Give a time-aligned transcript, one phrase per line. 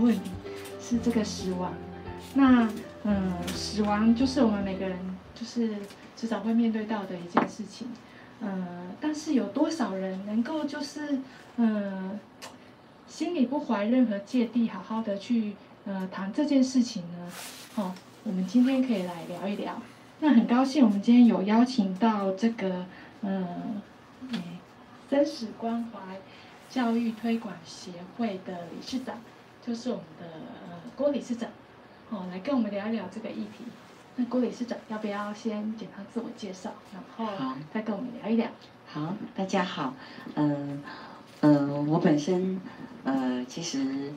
[0.00, 0.30] 问题，
[0.80, 1.72] 是这个死亡。
[2.34, 2.68] 那
[3.04, 4.98] 嗯，死亡就是我们每个人
[5.34, 5.76] 就是
[6.16, 7.88] 迟早会面对到的一件事情。
[8.40, 11.18] 嗯，但是有多少人能够就是
[11.56, 12.18] 嗯，
[13.06, 15.54] 心里不怀任何芥蒂，好好的去。
[15.86, 17.30] 呃，谈这件事情呢，
[17.74, 19.78] 好、哦，我们今天可以来聊一聊。
[20.20, 22.86] 那很高兴，我们今天有邀请到这个，
[23.20, 23.46] 嗯，
[24.32, 24.42] 哎，
[25.10, 26.00] 生死关怀
[26.70, 29.18] 教育推广协会的理事长，
[29.66, 31.48] 就是我们的呃郭理事长，
[32.10, 33.64] 哦，来跟我们聊一聊这个议题。
[34.16, 38.48] 那郭理事长要不要先简单自我介绍，然后再跟我们聊一聊？
[38.86, 39.94] 好，大家好，
[40.34, 40.82] 嗯、
[41.40, 42.60] 呃，呃，我本身，
[43.04, 44.12] 呃，其实。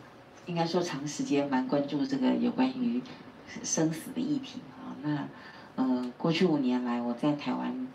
[0.47, 3.01] 应该说，长时间蛮关注这个有关于
[3.63, 4.95] 生死的议题啊。
[5.03, 5.27] 那
[5.75, 7.85] 呃，过去五年来，我在台湾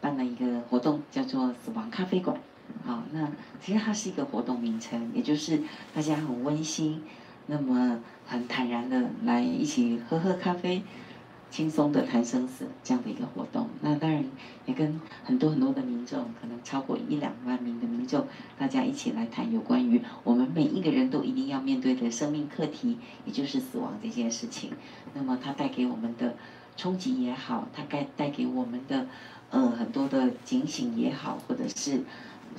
[0.00, 2.36] 办了一个活动，叫做“死亡咖啡馆”。
[2.84, 3.28] 好，那
[3.60, 5.62] 其实它是一个活动名称，也就是
[5.94, 7.02] 大家很温馨，
[7.46, 10.82] 那么很坦然的来一起喝喝咖啡。
[11.50, 14.24] 轻松的谈生死这样的一个活动，那当然
[14.66, 18.24] 也跟很多很多的民众，可能超过一两万名的民众，
[18.56, 24.70] 大家一起来谈有关于我们每一个人都一定要面对的生命课题，也就是死亡这件事情。
[25.12, 26.36] 那么它带给我们的
[26.76, 29.08] 冲击也好，它该带给我们的
[29.50, 32.04] 呃很多的警醒也好，或者是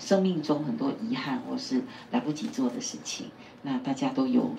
[0.02, 3.28] 生命中很多遗憾或是来不及做的事情，
[3.62, 4.56] 那大家都有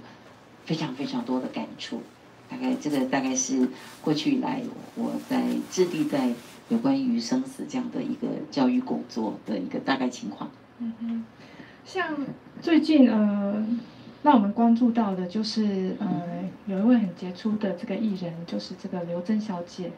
[0.65, 2.01] 非常非常多的感触。
[2.49, 3.69] 大概这个大概是
[4.03, 4.61] 过去以来
[4.95, 6.31] 我在致力在
[6.69, 10.51] 有关于生死这样的一个教育工作的一个大概情况。
[10.79, 11.25] 嗯哼，
[11.85, 12.15] 像
[12.61, 13.67] 最近呃，
[14.23, 16.09] 让我们关注到的就是呃，
[16.67, 19.91] 有一位很杰出的这个艺人，就是这个刘真小姐，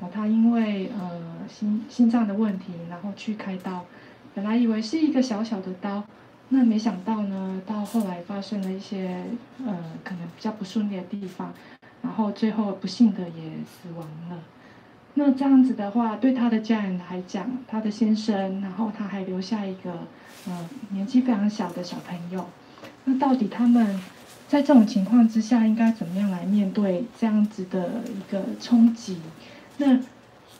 [0.00, 3.84] 哦，她因为呃心心脏的问题，然后去开刀，
[4.36, 6.04] 本来以为是一个小小的刀，
[6.50, 9.24] 那没想到呢，到后来发生了一些
[9.64, 9.74] 呃
[10.04, 11.54] 可能比较不顺利的地方。
[12.02, 14.38] 然后最后不幸的也死亡了。
[15.14, 19.90] 那这样子的话，对他的家人来讲，他的先生，然后他还留下一个，
[20.46, 22.46] 呃，年纪非常小的小朋友。
[23.06, 23.98] 那到底他们
[24.46, 29.16] 在这种情况之下，应该怎么样来面对这样子的一个冲击？
[29.78, 29.98] 那，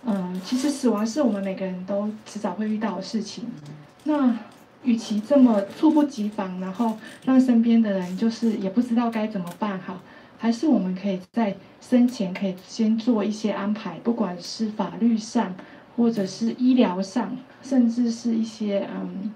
[0.07, 3.45] 嗯、其实死亡是我们每个人都迟早会遇到的事情。
[4.05, 4.39] 那
[4.85, 9.99] 与其这么猝不及防，然后让身边的人就是也不知道该怎么办好。
[10.39, 15.55] 还是我们可以在生前可以先做一些安排，不管是法律上，
[15.97, 19.33] 或者是医疗上，甚至是一些嗯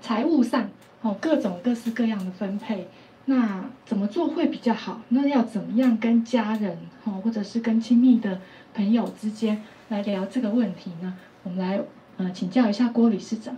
[0.00, 0.68] 财务上，
[1.00, 2.86] 哦，各种各式各样的分配，
[3.24, 5.00] 那怎么做会比较好？
[5.08, 8.38] 那要怎么样跟家人，哦，或者是跟亲密的
[8.76, 11.16] 朋友之间来聊这个问题呢？
[11.44, 11.82] 我们来
[12.18, 13.56] 呃请教一下郭理事长。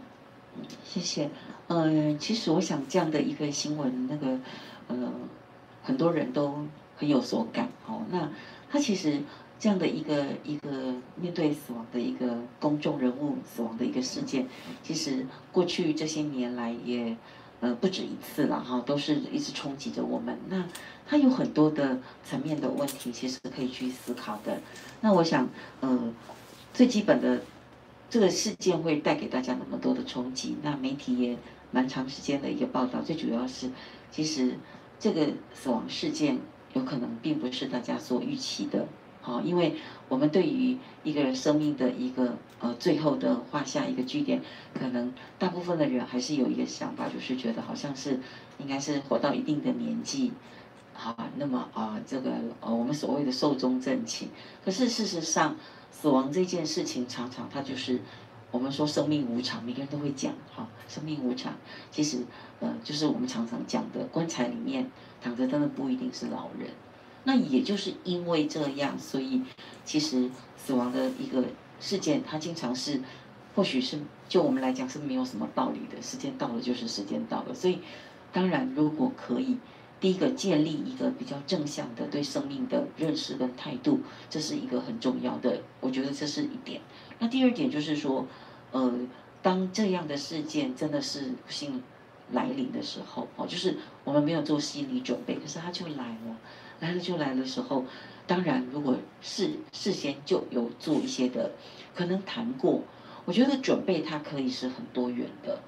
[0.84, 1.28] 谢谢。
[1.66, 4.38] 嗯、呃，其实我想这样的一个新闻，那个
[4.86, 4.96] 呃。
[5.80, 6.66] 很多人都
[6.98, 8.02] 很有所感哦。
[8.10, 8.30] 那
[8.70, 9.22] 他其实
[9.58, 14.46] 这样的一个一个面对死亡的一个公众人物死亡的一个事件，
[14.82, 17.16] 其实过去这些年来也
[17.60, 20.38] 呃不止一次了哈，都是一直冲击着我们。
[20.48, 20.64] 那
[21.06, 24.60] 他有很多的层面的问题，其实可以去思考的。
[25.00, 25.48] 那我想
[25.80, 26.12] 呃
[26.72, 27.42] 最基本的
[28.10, 31.36] 这个事件会带给大家那么多的冲击，那媒体也
[31.70, 33.70] 蛮长时间的一个报道，最主要是
[34.10, 34.58] 其实。
[35.00, 36.40] 这个死亡事件
[36.72, 38.84] 有可能并不是大家所预期的，
[39.20, 39.76] 好，因为
[40.08, 44.42] 我们对于一个人生命的一个呃最后的画下一个句点，
[44.74, 48.20] 可能大部分的人还是有一个想法，就是觉得好像是
[48.58, 50.32] 应该是活到一定的年纪，
[50.94, 54.28] 好，那么啊、这个呃我们所谓的寿终正寝，
[54.64, 55.56] 可是事实上
[55.90, 58.00] 死亡这件事情常常它就是。
[58.50, 61.52] 我们说生命无常，每个人都会讲哈，生命无常，
[61.90, 62.24] 其实
[62.60, 64.90] 呃就是我们常常讲的，棺材里面
[65.20, 66.70] 躺着真的不一定是老人。
[67.24, 69.42] 那也就是因为这样，所以
[69.84, 71.44] 其实死亡的一个
[71.80, 73.00] 事件，它经常是，
[73.54, 73.98] 或许是
[74.28, 77.54] 就我们来讲是没有什么道理的，时间到了就是时间到了。
[77.54, 77.80] 所以
[78.32, 79.58] 当然如果可以，
[80.00, 84.00] 第一个建立一个比较正向的对生命的认识跟态度，
[84.30, 86.80] 这是一个很重要的，我觉得这是一点。
[87.18, 88.24] 那第二点就是说，
[88.70, 88.92] 呃，
[89.42, 91.82] 当这样的事件真的是不幸
[92.30, 96.36] 来临的时候，哦，就是我们没有做心理准备，可是它就来了，
[96.80, 97.84] 来了就来的时候，
[98.26, 101.52] 当然如果事事先就有做一些的，
[101.94, 102.82] 可能谈过，
[103.24, 105.60] 我觉得准备它可以是很多元的，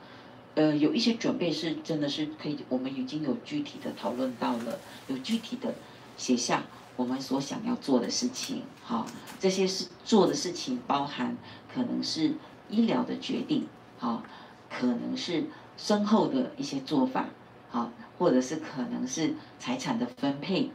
[0.54, 4.78] 呃，有一些准备是真的是可以，我们已经有具体的讨论到了，
[5.08, 5.74] 有具体的
[6.16, 6.62] 写下。
[6.96, 9.06] 我们所想要做的事情，好，
[9.38, 11.34] 这些是做的事情，包含
[11.72, 12.34] 可能是
[12.68, 13.66] 医疗的决定，
[13.96, 14.22] 好，
[14.68, 15.44] 可能是
[15.78, 17.30] 身后的一些做法，
[17.70, 20.70] 好，或者是可能是财产的分配，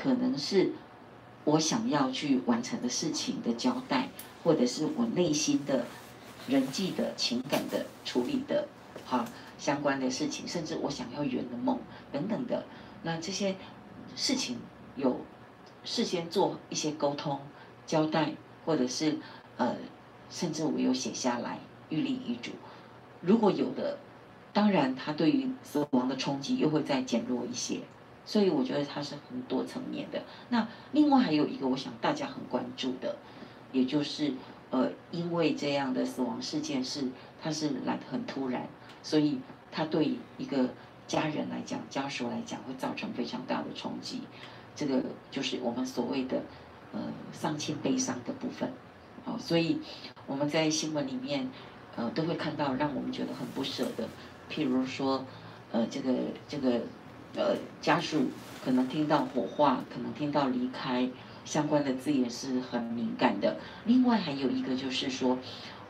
[0.00, 0.72] 可能是
[1.44, 4.08] 我想要去完成的事情的交代，
[4.42, 5.84] 或者是我内心的
[6.48, 8.66] 人际的情感的处理的，
[9.04, 9.26] 好，
[9.58, 11.78] 相关的事情，甚至我想要圆的梦
[12.10, 12.64] 等等的，
[13.02, 13.56] 那这些
[14.16, 14.58] 事情
[14.96, 15.20] 有。
[15.82, 17.40] 事先做一些沟通、
[17.86, 18.34] 交代，
[18.66, 19.16] 或者是
[19.56, 19.76] 呃，
[20.28, 21.58] 甚至我有写下来
[21.88, 22.50] 预立遗嘱。
[23.22, 23.96] 如果有的，
[24.52, 27.80] 当然他对于死亡的冲击又会再减弱一些。
[28.24, 30.22] 所以我觉得它是很多层面的。
[30.48, 33.16] 那另外还有一个，我想大家很关注的，
[33.72, 34.32] 也就是
[34.70, 37.08] 呃，因为这样的死亡事件是
[37.42, 38.68] 它是来得很突然，
[39.02, 39.38] 所以
[39.72, 40.68] 它对一个
[41.06, 44.20] 家人来讲、家属来讲会造成非常大的冲击。
[44.76, 46.40] 这个就是我们所谓的，
[46.92, 47.00] 呃，
[47.32, 48.72] 丧亲悲伤的部分，
[49.24, 49.80] 哦，所以
[50.26, 51.50] 我们在新闻里面，
[51.96, 54.08] 呃，都会看到让我们觉得很不舍的，
[54.48, 55.24] 譬如说，
[55.72, 56.14] 呃，这个
[56.48, 56.80] 这个，
[57.36, 58.28] 呃，家属
[58.64, 61.08] 可能听到火化，可能听到离开，
[61.44, 63.56] 相关的字眼是很敏感的。
[63.84, 65.38] 另外还有一个就是说，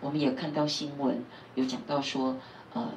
[0.01, 2.37] 我们也看到新闻有讲到说，
[2.75, 2.91] 呃，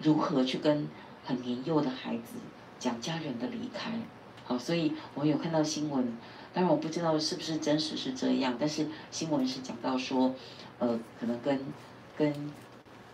[0.00, 0.88] 如何去跟
[1.24, 2.34] 很年幼的孩子
[2.78, 3.90] 讲家人的离开。
[4.44, 6.16] 好，所以我有看到新闻，
[6.54, 10.34] 当然我不知道是不是真实是这样，但是新闻是讲到说，
[10.78, 11.60] 呃，可能跟
[12.16, 12.32] 跟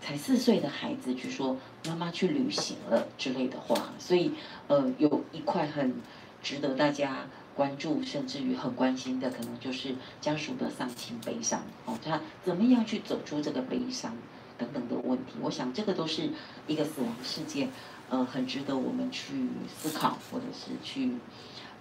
[0.04, 1.56] 才四岁的孩子去说
[1.86, 4.32] 妈妈去旅行了之类的话，所以
[4.68, 5.94] 呃，有一块很
[6.42, 14.14] 值得大家关注，甚至于很关心的，可能就是家属的丧亲悲伤，哦，他怎么样去走出这个悲伤
[14.58, 16.28] 等等的问题，我想这个都是
[16.66, 17.70] 一个死亡事件。
[18.10, 21.14] 呃，很值得我们去思考，或者是去，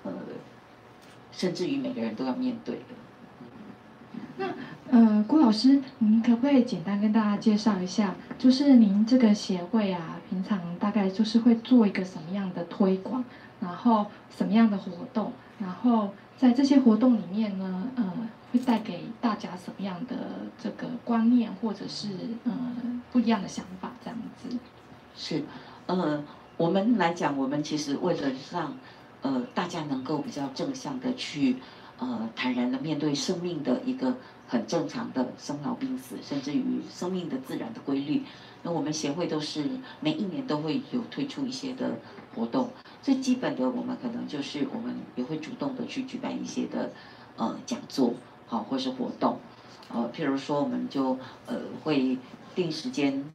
[0.04, 0.14] 呃，
[1.34, 3.03] 甚至于每个人都要面对的。
[4.38, 4.48] 那
[4.90, 13.24] 呃，郭老师，您可不可以简单跟大家介绍一下，就是您这个协会啊，平常大概就是会做一个什么样的推广，
[13.60, 18.14] 然后什么样的活动，然后在这些活动里面呢，呃，
[18.52, 20.16] 会带给大家什么样的
[20.62, 22.10] 这个观念，或者是
[22.44, 22.52] 呃
[23.12, 24.58] 不一样的想法，这样子。
[25.16, 25.44] 是。
[25.86, 26.24] 呃，
[26.58, 28.74] 我们来讲，我们其实为了让
[29.22, 31.58] 呃大家能够比较正向的去
[32.00, 34.16] 呃坦然的面对生命的一个
[34.48, 38.24] 很正常的生老病死，甚至于生命的自然的规律，
[38.62, 39.64] 那我们协会都是
[40.00, 41.98] 每一年都会有推出一些的
[42.36, 42.70] 活动。
[43.02, 46.92] 最基本的，我们可能就是我们也会主动的去举办一些的
[47.38, 48.14] 呃讲座，
[48.48, 49.40] 好，或是活动，
[49.92, 52.18] 呃，譬如说我们就呃会
[52.56, 53.34] 定时间。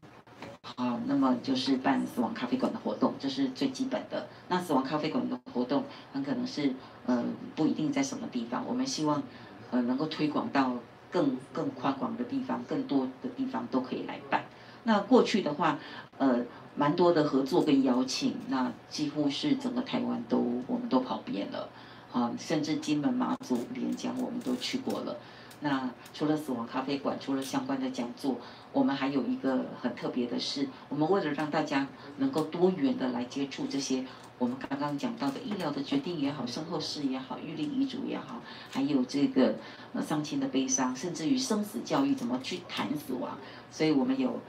[0.76, 4.29] 好，那么就是办死亡咖啡馆的活动，这是最基本的。
[4.49, 6.73] 那死亡咖啡馆的活动很可能是，
[7.06, 7.25] 呃，
[7.56, 8.65] 不一定在什么地方。
[8.67, 9.23] 我们希望，
[9.70, 10.75] 呃，能够推广到
[11.11, 14.44] 更更宽广的地方，更多的地方都可以来办。
[14.85, 15.79] 那过去的话，
[16.19, 16.44] 呃，
[16.76, 21.69] 蛮多的合作跟邀请，那几乎是整个台湾都我们都跑遍了，
[22.12, 25.17] 啊，甚至金门、马祖、连江我们都去过了。
[25.61, 28.37] 那除了死亡咖啡馆，除了相关的讲座，
[28.73, 31.87] 我们还有一个很特别的是，我们为了让大家
[32.19, 34.05] 能够多元的来接触这些
[34.38, 39.57] 我们刚刚讲到的医疗的决定也好，身后事也好，预立遗嘱也好，还有这个
[39.93, 43.37] 呃丧亲的悲伤，甚至于生死教育怎么去谈死亡，
[43.73, 44.41] 所以我们有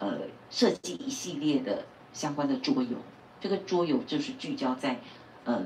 [0.00, 0.18] 呃
[0.50, 2.98] 设计一系列的相关的桌游，
[3.40, 5.00] 这个桌游就是聚焦在
[5.44, 5.64] 呃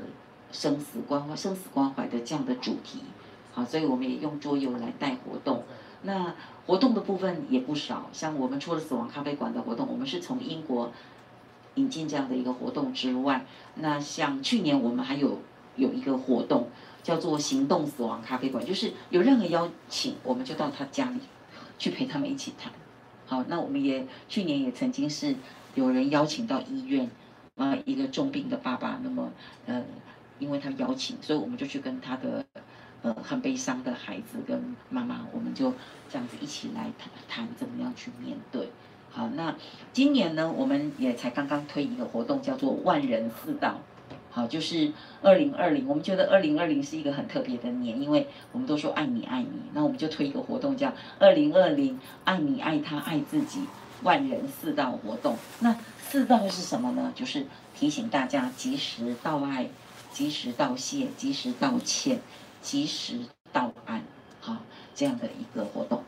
[0.53, 3.01] 生死关怀、生死关怀的这样的主题。
[3.53, 5.63] 好，所以我们也用桌游来带活动。
[6.05, 6.35] 那
[6.67, 10.91] 活动的部分也不少，像我们除了死亡咖啡馆的活动，我们是从英国
[11.75, 15.39] 引进这样的一个活动之外，那像去年我们还有
[15.77, 16.71] 有一个活动
[17.03, 21.21] 叫做行动死亡咖啡馆，就是有任何邀请，我们就到他家里
[21.79, 22.73] 去陪他们一起谈。
[23.27, 25.37] 好，那我们也去年也曾经是
[25.75, 27.09] 有人邀请到医院，
[27.57, 29.31] 啊，一个重病的爸爸，那么
[29.67, 29.85] 呃，
[30.41, 32.45] 因为他邀请，所以我们就去跟他的。
[33.03, 35.75] 呃，很悲伤的孩子跟妈妈，我们就
[36.09, 38.71] 这样子一起来谈谈怎么样去面对。
[39.11, 39.55] 好，那
[39.93, 43.79] 今年呢，我们也才刚刚推一个活动，叫做万人四道。
[44.31, 53.61] 好，就是二零二零，我们觉得二零二零是一个很特别的年，因为我们都说爱你爱你，那我们就推一个活动叫二零二零爱你爱他爱自己
[54.03, 55.37] 万人四道活动。
[55.61, 57.13] 那四道是什么呢？
[57.15, 57.45] 就是
[57.75, 59.69] 提醒大家及时道爱，
[60.13, 62.21] 及时道谢，及时道歉。
[62.63, 63.19] 及时
[63.53, 64.03] 到案，
[64.41, 64.57] 好，
[64.95, 66.03] 这样的一个活动，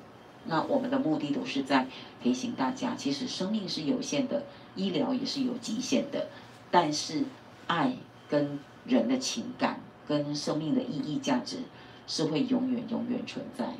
[0.46, 1.86] 那我们的目的都是在
[2.22, 4.44] 提醒大家，其实生命是有限的，
[4.76, 6.28] 医疗也是有极限的，
[6.70, 7.24] 但是
[7.66, 7.96] 爱
[8.30, 11.58] 跟人的情感跟生命的意义价值
[12.06, 13.72] 是会永远永远存在的。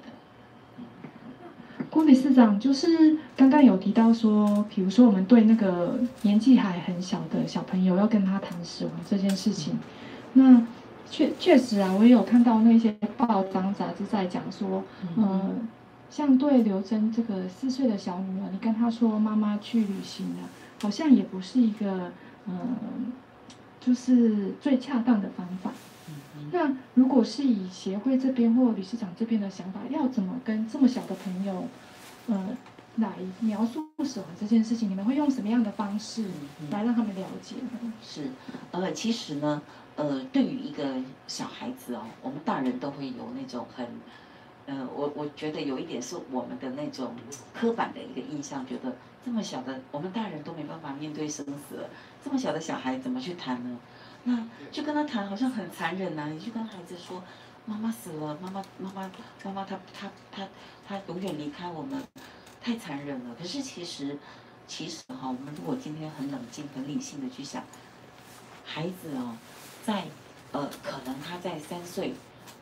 [1.90, 9.78] 郭理事长，就是刚刚有提到说，比如说我们对那个年纪还很小的小朋友要跟他谈死亡这件事情，
[10.32, 10.66] 那
[11.10, 14.82] 确确实啊，我也有看到那些报章杂志在讲说，
[15.16, 15.50] 嗯、呃，
[16.10, 20.48] 像对刘真这个四岁的小女儿，你跟她说妈妈去旅行了，
[20.82, 22.10] 好像也不是一个
[22.46, 22.76] 嗯、呃，
[23.80, 25.70] 就是最恰当的方法。
[26.50, 31.64] 那如果是以协会这边或理事长这边的想法，要怎么跟这么小的朋友，
[32.26, 32.48] 呃，
[32.96, 33.08] 来
[33.40, 34.90] 描述死亡这件事情？
[34.90, 36.24] 你们会用什么样的方式
[36.70, 37.92] 来让他们了解呢？
[38.02, 38.30] 是，
[38.72, 39.62] 呃，其实呢，
[39.96, 40.84] 呃，对于一个
[41.26, 43.86] 小孩子哦，我们大人都会有那种很，
[44.66, 47.14] 呃，我我觉得有一点是我们的那种
[47.52, 51.88] 刻板的一个印象，觉得这么小的我们大人都没办法面对生死了，
[52.24, 53.78] 这么小的小孩怎么去谈呢？
[54.24, 56.28] 那就跟他谈，好像很残忍呐、啊。
[56.28, 57.22] 你就跟孩子说，
[57.66, 59.10] 妈妈死了，妈妈妈妈
[59.44, 60.48] 妈妈，她她她
[60.88, 62.02] 她永远离开我们，
[62.60, 63.34] 太残忍了。
[63.38, 64.18] 可是其实，
[64.66, 67.62] 其实哈，我们如果今天很冷静、很理性的去想，
[68.64, 69.36] 孩子哦，
[69.84, 70.04] 在
[70.52, 72.14] 呃，可能他在三岁、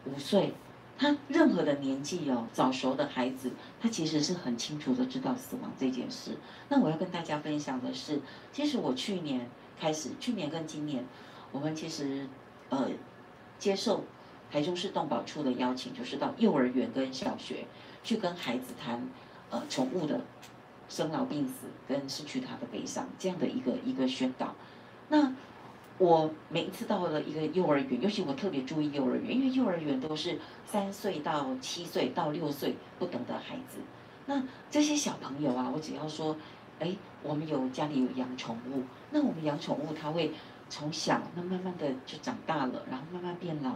[0.07, 0.55] 五岁，
[0.99, 6.37] 他任何的年纪哦，早熟的孩子，他其实是很清楚的知道死亡这件事。
[6.69, 8.21] 那我要跟大家分享的是，
[8.53, 9.49] 其实我去年
[9.79, 11.05] 开始，去年跟今年。
[11.53, 12.27] 我们其实，
[12.71, 12.89] 呃，
[13.59, 14.05] 接受
[14.51, 17.67] 台中市动保处的邀请，就是到幼儿园跟小学
[18.03, 19.07] 去跟孩子谈，
[19.51, 20.23] 呃，宠物的
[20.89, 24.55] 生老病死跟失去他的悲伤这样的一个一个宣导。
[25.11, 25.35] 那
[25.99, 33.79] 我每一次到了一个幼儿园，尤其我特别注意幼儿园，因为幼儿园都是三岁到七岁到六岁不等的孩子。
[34.27, 36.37] 那这些小朋友啊，我只要说，
[36.79, 40.33] 哎，我们有家里有养宠物，那我们养宠物他会。
[40.75, 43.73] 从小，那慢慢的就长大了，然后慢慢变老，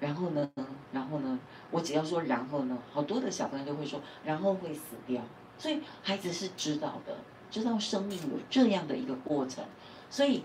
[0.00, 0.50] 然后呢，
[0.90, 1.38] 然后呢，
[1.70, 5.20] 我只要说然后呢，好多的小朋友都会说，然后会死掉，
[5.58, 7.18] 所以孩子是知道的，
[7.50, 9.62] 知道生命有这样的一个过程，
[10.08, 10.42] 所以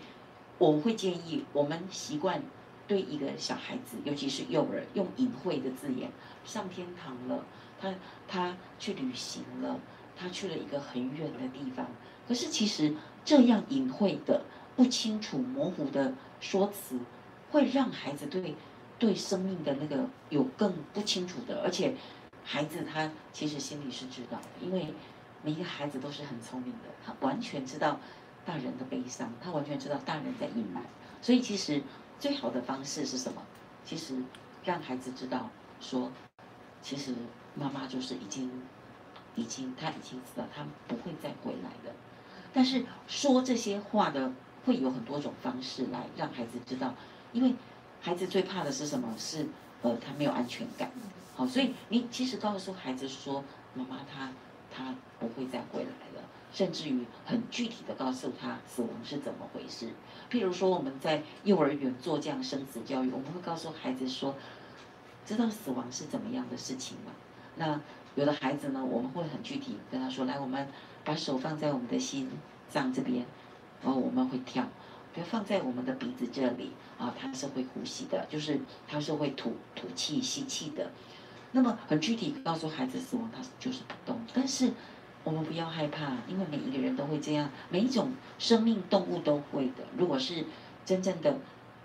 [0.58, 2.42] 我会建议我们习惯
[2.88, 6.12] 对一个小孩子，尤其是幼儿，用隐晦的字眼，
[6.46, 7.46] 上天堂了，
[7.80, 7.94] 他
[8.28, 9.80] 他去旅行了，
[10.16, 11.88] 他去了一个很远的地方，
[12.28, 14.42] 可是其实这样隐晦的。
[14.74, 16.98] 不清楚、模糊的说辞，
[17.52, 18.56] 会让孩子对
[18.98, 21.94] 对生命的那个有更不清楚的，而且
[22.44, 24.88] 孩子他其实心里是知道，因为
[25.44, 28.00] 每一个孩子都是很聪明的，他完全知道
[28.46, 30.84] 大人的悲伤，他完全知道大人在隐瞒，
[31.22, 31.82] 所以其实
[32.20, 33.42] 最好的方式是什么？
[33.86, 34.16] 其实
[34.64, 36.12] 让孩子知道说，
[36.82, 37.14] 其实
[37.56, 38.52] 妈妈就是已经
[39.36, 41.96] 已经他已经知道他不会再回来了，
[42.54, 44.32] 但是说这些话的。
[44.64, 46.94] 会有很多种方式来让孩子知道，
[47.32, 47.56] 因为
[48.00, 49.12] 孩子最怕的是什么？
[49.18, 49.48] 是
[49.82, 50.92] 呃，他没有安全感。
[51.36, 53.44] 好，所以你其实告诉孩子说，
[53.74, 54.32] 妈妈她
[54.72, 59.90] 她不会再回来了，甚至于很具体的告诉他死亡是怎么回事。
[60.30, 64.36] 譬如说我们在幼儿园做这样生死教育，我们会告诉孩子说，
[65.26, 67.12] 知道死亡是怎么样的事情吗？
[67.56, 67.80] 那
[68.16, 70.68] 有的孩子呢，我们会很具体跟他说，来，我们
[71.04, 72.30] 把手放在我们的心
[72.70, 73.26] 脏这边。
[73.84, 74.64] 然后我们会跳，
[75.12, 80.92] 比如放在我们的鼻子这里啊，它是会呼吸的，就是它是会吐吐气、吸气的。
[81.52, 84.22] 那么很具体告诉孩子死亡，它就是不动。
[84.36, 84.72] 但是
[85.24, 89.84] 我们不要害怕，因为每一个人都会这样，每一种生命动物都会的。
[89.98, 90.46] 如果是
[90.86, 91.38] 真正的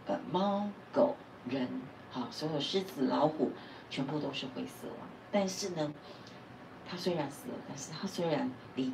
[0.07, 1.17] 呃猫、狗、
[1.49, 1.69] 人，
[2.11, 3.53] 好，所有狮子、老虎，
[3.91, 4.97] 全部都是会死亡。
[5.31, 5.93] 但是呢，
[6.89, 8.93] 它虽然死了，但是它虽然离。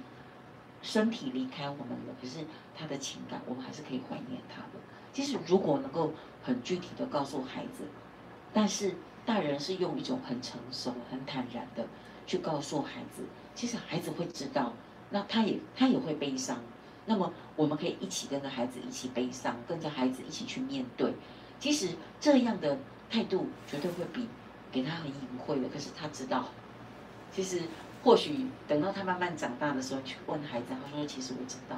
[0.84, 2.44] 身体离开我们了，可是
[2.76, 4.80] 他的情感，我们还是可以怀念他的。
[5.12, 7.84] 其实如果能够很具体的告诉孩子，
[8.52, 11.86] 但是大人是用一种很成熟、很坦然的
[12.26, 13.22] 去告诉孩子，
[13.54, 14.72] 其实孩子会知道，
[15.10, 16.58] 那他也他也会悲伤。
[17.06, 21.12] 那么我们可以一起跟着孩子一起悲伤，跟着孩子一起去面对。
[21.58, 21.88] 其实
[22.20, 22.78] 这样的
[23.10, 24.28] 态度绝对会比
[24.70, 26.48] 给他很隐晦的，可是他知道，
[27.32, 27.62] 其实。
[28.04, 31.76] 或许等到他慢慢长大的时候，去问孩子，他说：“其实我知道，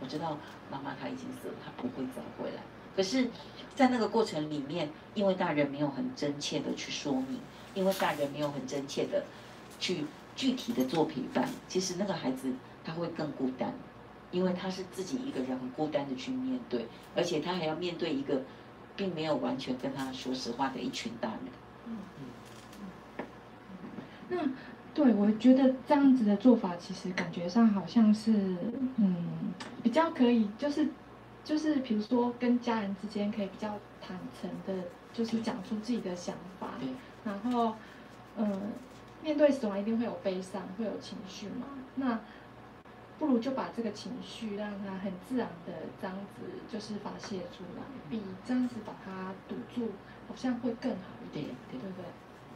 [0.00, 0.38] 我知道
[0.70, 2.62] 妈妈她已经死了，她不会再回来。
[2.94, 3.28] 可是，
[3.74, 7.40] 在那个过程里面，因为大人没有很真切的去说明，
[7.74, 9.24] 因为大人没有很真切的
[9.80, 12.52] 去具体的做陪伴，其实那个孩子
[12.84, 13.72] 他会更孤单，
[14.30, 18.42] 因为他是自己一个人很孤单的去面对，而且他还要面对一个
[18.96, 21.38] 并没有完全跟他说实话的一群大人。”
[21.86, 21.96] 嗯
[23.18, 23.24] 嗯。
[24.28, 24.38] 那。
[24.94, 28.30] 对，我觉得这样子的做法，其实感觉上好像是，
[28.94, 30.86] 嗯，比较可以，就是，
[31.42, 36.88] 就是，比如说跟家人之间可以比较坦诚的就是讲出自己的想法，对
[37.24, 37.74] 然后，
[38.36, 38.46] 嗯，
[39.24, 42.20] 面对死亡一定会有悲伤，会有情绪嘛，那
[43.18, 49.92] 不如就把这个情绪让它很自然的这样子就是发泄出来，比这样子把它堵住
[50.28, 52.04] 好像会更好一点，对，对，不对？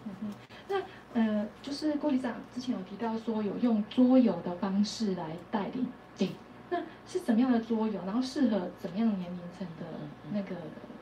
[0.05, 0.35] 嗯哼，
[0.69, 5.87] 那呃，就是郭理事长之前有提到说有用桌游的方式来带领，
[6.19, 6.29] 对，
[6.69, 7.99] 那是怎么样的桌游？
[8.05, 9.87] 然后适合怎么样年龄层的
[10.33, 10.55] 那个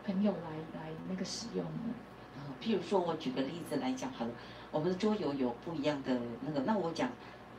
[0.05, 1.95] 朋友来来那个使用呢？
[2.37, 4.31] 呃，譬如说我举个例子来讲好了，
[4.71, 7.11] 我们的桌游有不一样的那个，那我讲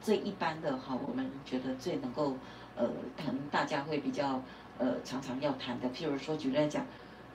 [0.01, 2.35] 最一般的哈，我们觉得最能够
[2.75, 2.87] 呃，
[3.17, 4.41] 可能大家会比较
[4.77, 6.85] 呃常常要谈的，譬如说举例来讲。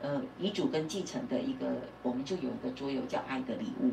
[0.05, 1.65] 呃，遗嘱跟继承的一个，
[2.03, 3.87] 我们就有一个桌游叫《爱的礼物》。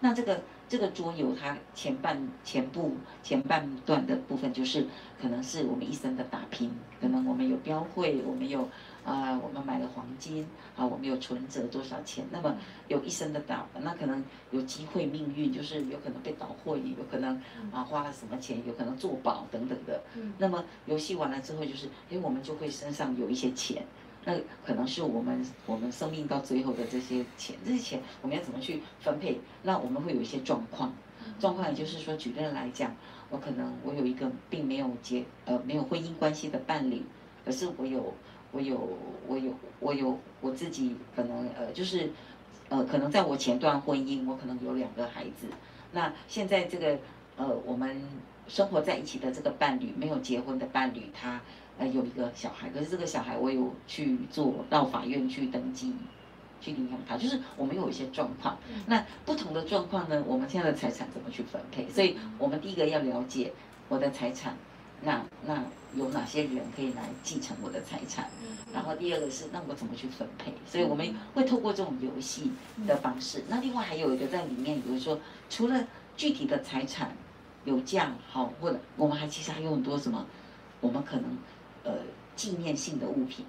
[0.00, 4.84] 那这个这个桌游，它前半前部前半段的部分，就是
[5.20, 8.68] 可能是我们一生的打拼，可能我们有标会，我们有
[9.04, 12.56] 啊、呃，我们买了黄金啊，我们有存折多少钱，那么
[12.88, 17.40] 有一生的倒，那可能有机会命运，就是有可能被倒货，也，有可能
[17.72, 20.02] 啊花了什么钱，有可能做保等等的。
[20.38, 23.84] 那么游戏完了之后，就是哎，我们就会身上有一些钱。
[24.24, 24.32] 那
[24.64, 29.40] 可能是我们我们生命到最后的这些钱，这些钱我们要怎么去分配？
[29.64, 30.92] 那我们会有一些状况，
[31.40, 32.94] 状况也就是说，举个来讲，
[33.30, 37.02] 我可能我有一个并没有结呃没有婚姻关系的伴侣，
[37.44, 38.14] 可是我有
[38.52, 42.10] 我有我有我有我自己可能呃就是
[42.68, 45.48] 呃可能在我前段婚姻我可能有两个孩子，
[45.92, 46.98] 那现在这个
[47.36, 48.00] 呃我们
[48.46, 51.40] 生活在一起的这个伴侣没有结婚的伴侣他。
[51.78, 55.90] 呃，有一个小孩，可是这个小孩我有去做到法院去登记，
[56.60, 58.58] 去领养他，就是我们有一些状况。
[58.86, 61.88] 那不同的状况呢，我们现在的财产怎么去分配？
[61.88, 63.54] 所以我们第一个要了解
[63.88, 64.54] 我的财产，
[65.02, 65.62] 那那
[65.94, 68.30] 有哪些人可以来继承我的财产？
[68.72, 70.52] 然后第二个是，那我怎么去分配？
[70.66, 72.50] 所以我们会透过这种游戏
[72.86, 73.42] 的方式。
[73.48, 75.18] 那另外还有一个在里面，比如说
[75.50, 75.84] 除了
[76.16, 77.10] 具体的财产
[77.64, 80.26] 有这样好，或者我们还其实还有很多什么，
[80.80, 81.36] 我们可能。
[81.84, 81.94] 呃，
[82.36, 83.44] 纪念性的物品，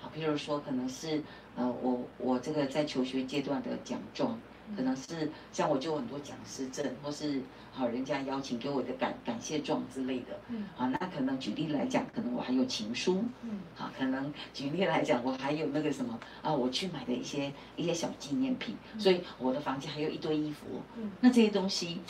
[0.00, 1.20] 好，比如说可能是
[1.56, 4.38] 呃，我我这个在求学阶段的奖状，
[4.76, 7.40] 可能是像我就很多讲师证，或是
[7.72, 22.00] 好人家邀请给我的感感谢状之类的，嗯，啊，那可能举例来讲，可能我还有情书，嗯，好，可能举例来讲，我还有那个什么啊，我去买的一些一些小纪念品，所以我的房间还有一堆衣服，嗯，那这些东西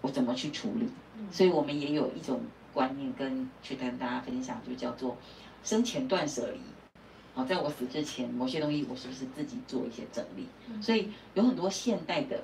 [0.00, 0.88] 我怎么去处理？
[1.30, 2.40] 所以我们也有一种。
[2.74, 5.14] 观念跟去跟大家分享，就叫做
[5.62, 6.58] 生前断舍离。
[7.34, 10.46] 好，在我死之前，某些东西我是不是自己做一些整理？
[10.82, 12.42] 所以有很多现代的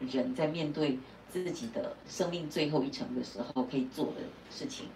[0.00, 0.98] 人在面对
[1.30, 4.86] 自己的生命最后一程的时候，可以做的事情。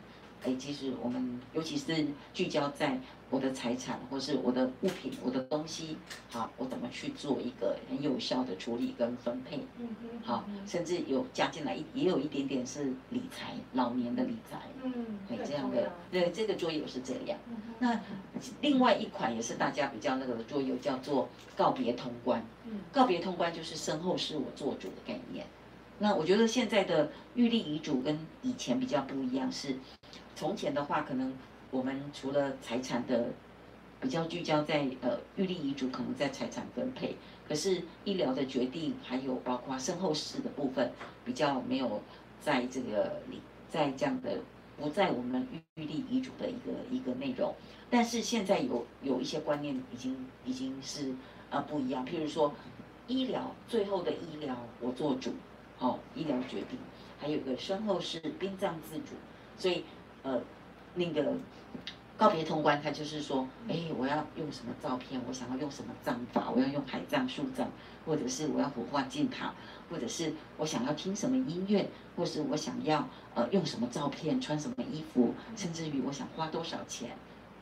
[0.43, 5.97] 哎，其实我们尤其是聚焦在我的财产或是我的物品、我的东西，
[6.31, 9.61] 好，我怎么去做一个很有效的处理跟分配？
[10.25, 17.39] 好，甚至有加进来一也有一点点是理财，老年的理财，嗯，对这样的，对这个桌游是这样。
[17.79, 18.01] 那
[18.61, 22.43] 另外一款也是大家比较那个的桌游，叫做告别通关。
[22.93, 25.47] 告别通关就是身后是我做主的概念。
[25.99, 29.77] 那我觉得现在的预立遗嘱跟以前比较不一样，是
[30.37, 31.35] 从前的话，可能
[31.71, 33.27] 我们除了财产的
[34.01, 37.17] 比较聚焦在呃预立遗嘱，可能在财产分配，
[37.49, 40.91] 可是医疗的决定还有包括身后事的部分，
[41.25, 42.01] 比较没有
[42.41, 44.39] 在这个里在这样的
[44.77, 47.55] 不在我们预立遗嘱的一个一个内容，
[47.91, 51.15] 但是现在有有一些观念已经已经是
[51.51, 52.55] 呃不一样，譬如说
[53.07, 55.33] 医疗最后的医疗我做主。
[55.81, 56.77] 哦，医疗决定，
[57.21, 59.15] 还有个身后事殡葬自主，
[59.57, 59.85] 所以，
[60.25, 60.43] 呃，
[60.97, 61.23] 那个
[62.19, 67.69] 告别通关，他就是说，哎，我要用什么照片，我想要用什么葬法，我要用海葬、树葬，
[68.05, 69.55] 或者是我要火化进塔，
[69.89, 77.11] 或者是我想要听什么音乐，或是我想要呃用什么照片，穿什么衣服，甚至于我想花多少钱。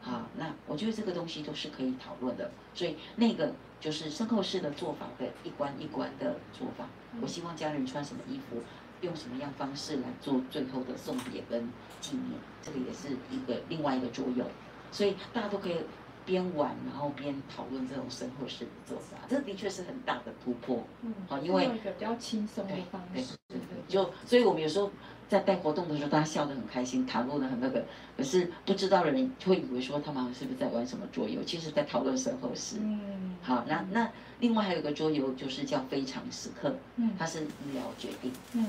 [0.00, 6.86] 好，那我觉得这个东西都是可以讨论的，所以那个就是身后事的做法的一关一关的做法。
[7.20, 8.62] 我希望家人穿什么衣服，
[9.00, 11.68] 用什么样方式来做最后的送别跟
[12.00, 14.46] 纪念，这个也是一个另外一个作用。
[14.90, 15.76] 所以大家都可以
[16.24, 20.82] 边玩，然后边讨论这种身后事的做法，这的确是很大的突破。
[21.02, 23.36] 嗯，好，因为一个比较轻松的方式。
[23.48, 24.90] 对对对，就所以我们有时候。
[25.28, 27.84] 在带活动的时候，大家笑得很开心，谈论得很那个，
[28.16, 32.76] 可是不知道的人会以为说他们是不是在玩什么桌游，其实在讨论身后事。
[32.80, 34.08] 嗯，好，那那
[34.40, 38.66] 另外还有一个桌游就是叫非常时刻，嗯，它是医疗决定，嗯，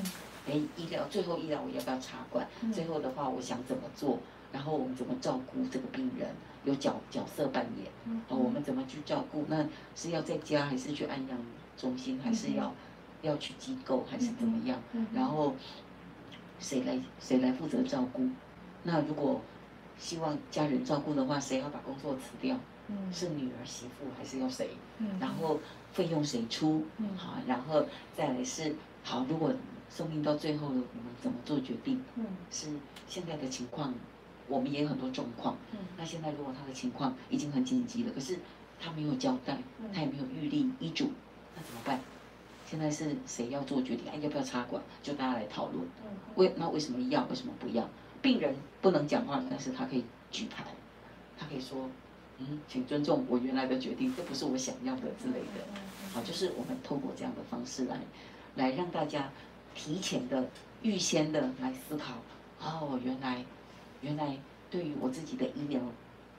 [0.47, 2.47] 哎，医疗最后医疗我要不要插管？
[2.61, 4.19] 嗯、最后的话我想怎么做？
[4.51, 6.29] 然后我们怎么照顾这个病人，
[6.63, 9.45] 有角角色扮演，嗯哦，我们怎么去照顾？
[9.49, 11.37] 那是要在家还是去安养
[11.77, 12.73] 中心，还是要
[13.21, 14.81] 要去机构，还是怎么样？
[14.93, 15.53] 嗯然后
[16.59, 18.27] 谁来谁来负责照顾？
[18.83, 19.41] 那如果
[19.97, 22.57] 希望家人照顾的话，谁要把工作辞掉？
[23.11, 24.69] 是女儿媳妇还是要谁？
[25.19, 25.59] 然后
[25.91, 26.85] 费用谁出？
[27.17, 29.53] 好，然后再来是好，如果
[29.89, 32.01] 生命到最后了，我们怎么做决定？
[32.49, 32.67] 是
[33.07, 33.93] 现在的情况，
[34.47, 35.57] 我们也有很多状况。
[35.97, 38.39] 那现在如果他的情况已经很紧急了，可是
[38.79, 39.57] 他没有交代，
[39.93, 41.11] 他也没有预立医嘱，
[41.55, 41.99] 那怎么办？
[42.69, 44.05] 现在是谁要做决定？
[44.11, 44.83] 哎，要不要插管？
[45.01, 45.87] 就大家来讨论。
[46.35, 47.25] 为那为什么要？
[47.27, 47.89] 为什么不要？
[48.21, 50.65] 病人不能讲话，但是他可以举牌，
[51.39, 51.89] 他可以说。
[52.39, 55.65] 嗯，请尊重我原来的决定，这不是我想要的之类的。
[56.13, 57.99] 好，就是我们透过这样的方式来，
[58.53, 59.27] 来让大家
[59.73, 60.47] 提前的、
[60.83, 62.13] 预先的来思考。
[62.59, 63.43] 哦，原来，
[64.01, 64.37] 原来
[64.69, 65.81] 对于我自己的医疗，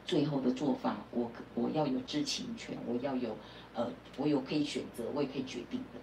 [0.06, 3.36] 最后的做法，我我要有知情权，我要有，
[3.74, 5.98] 呃，我有可以选择，我也可以决定的。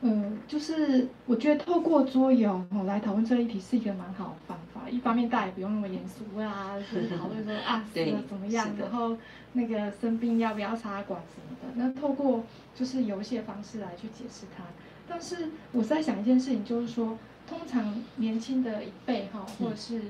[0.00, 4.88] 嗯，就是我觉得透过桌游哦来讨论这一题是一个蛮好的方法。
[4.88, 9.16] 一方面大家也不用那么严肃啊，就是 讨论说啊死了怎么样，然后
[9.54, 11.74] 那个生病要不要插管什么的。
[11.74, 14.62] 那透过就是游戏的方式来去解释它。
[15.08, 20.00] 但是我在想一件事情，就是说，通常年轻的一辈哈，或者是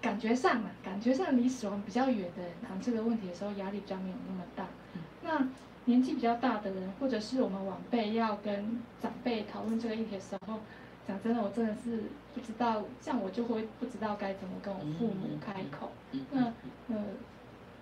[0.00, 4.66] 感觉上嘛，感觉上离死亡比较远的人谈这个问题的时候，压力比较没有那么大。
[5.22, 5.48] 那
[5.86, 10.58] 年纪比较大的人，或者是我们晚辈要跟长辈讨论这个议题的时候，
[11.08, 12.02] 讲真的，我真的是
[12.34, 15.90] 不知道，像我就会不知道该怎么跟我父母开口。
[16.32, 16.44] 那
[16.88, 16.96] 呃，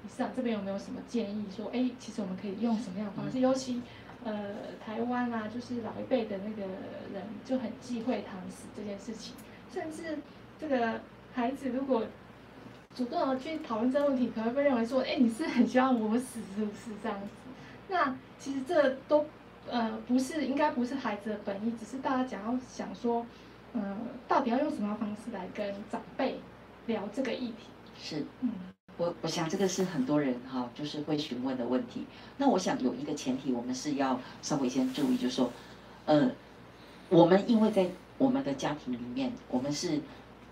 [0.02, 1.44] 理事长这边有没有什么建议？
[1.54, 3.40] 说，哎，其实我们可以用什么样的方式？
[3.40, 3.80] 尤其
[4.22, 6.62] 呃，台湾啊，就是老一辈的那个
[7.12, 9.34] 人就很忌讳谈死这件事情，
[9.72, 10.18] 甚至
[10.60, 11.00] 这个
[11.32, 12.04] 孩子如果
[12.94, 17.28] 主动的去讨论这个问题，可能会被认为说，哎，你是很希望我死，是不是这样子？
[17.94, 19.24] 那其实这都，
[19.70, 23.24] 呃，不是应该不是孩子的本意，只是大家想要想说，
[23.72, 26.40] 呃，到底要用什么方式来跟长辈
[26.86, 27.68] 聊这个议题？
[27.96, 28.50] 是，嗯，
[28.96, 32.04] 我我想这个是很多人哈、哦，就是会询问的问题。
[32.36, 35.52] 那我想有一个前提，我们是要稍微先注意，就是说，
[36.06, 36.28] 呃，
[37.08, 40.00] 我们因为在我们的家庭里面，我们是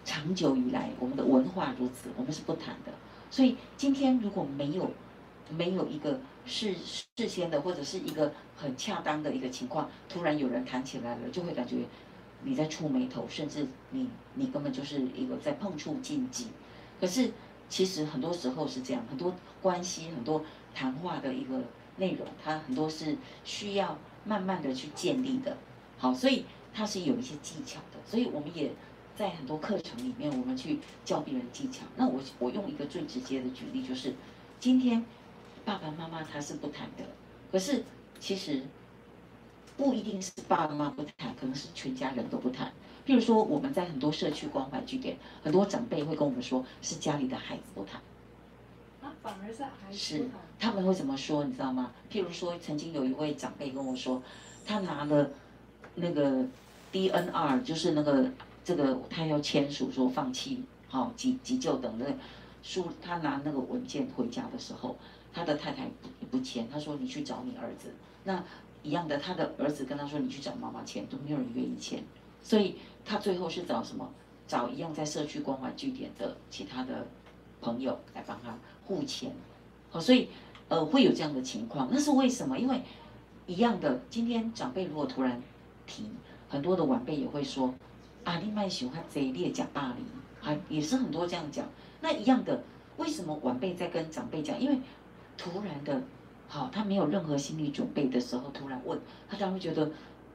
[0.04, 2.92] 长久以来我们的文化如此，我们是不谈的。
[3.32, 4.88] 所以今天如果没有
[5.50, 6.20] 没有一个。
[6.44, 6.74] 事
[7.16, 11.76] 事先的，或者是一个很恰当的一个情况，突然有人谈起来了，就会感觉
[12.42, 16.48] 你在触眉头，甚至你你根本就是一个在碰触禁忌。
[17.00, 17.30] 可是
[17.68, 21.60] 其实很多时候是这样，很多关系，很多谈话的一个
[21.96, 25.56] 内容，它很多是需要慢慢的去建立的。
[25.98, 27.98] 好，所以它是有一些技巧的。
[28.04, 28.72] 所以我们也
[29.16, 31.84] 在很多课程里面，我们去教别人技巧。
[31.96, 34.14] 那我我用一个最直接的举例，就是
[34.58, 35.04] 今天。
[35.64, 37.04] 爸爸妈妈他是不谈的，
[37.50, 37.84] 可是
[38.18, 38.62] 其实
[39.76, 42.72] 不一定是爸爸妈妈不谈，可能是全家人都不谈。
[43.06, 48.00] 譬如说，我们在很多社区关怀据点，很多长辈会跟我们说，是家里的孩子不谈。
[49.00, 51.44] 啊，反而是孩子是他们会怎么说？
[51.44, 51.90] 你知道吗？
[52.10, 54.22] 譬如说，曾经有一位长辈跟我说，
[54.64, 55.30] 他拿了
[55.96, 56.44] 那个
[56.92, 58.30] DNR，就是那个
[58.64, 62.14] 这个他要签署说放弃好急急救等的
[62.62, 64.96] 书，他拿那个文件回家的时候。
[65.32, 67.90] 他的太太不不签，他说你去找你儿子。
[68.24, 68.42] 那
[68.82, 72.02] 一样的，他的儿子跟他说你去找妈妈签，都没有人愿意签。
[72.42, 74.08] 所以他最后是找什么？
[74.48, 77.06] 找一样在社区关怀据点的其他的
[77.60, 79.32] 朋友来帮他互签。
[79.90, 80.28] 好，所以
[80.68, 82.58] 呃会有这样的情况，那是为什么？
[82.58, 82.82] 因为
[83.46, 85.40] 一样的，今天长辈如果突然
[85.86, 86.10] 提，
[86.48, 87.72] 很多的晚辈也会说
[88.24, 90.04] 啊，你卖喜欢贼劣假霸凌，
[90.40, 91.66] 还也是很多这样讲。
[92.00, 92.62] 那一样的，
[92.96, 94.60] 为什么晚辈在跟长辈讲？
[94.60, 94.78] 因为
[95.36, 96.02] 突然的，
[96.48, 99.90] 好，他没有任何心理准备的时候，突然问他，当然会觉得，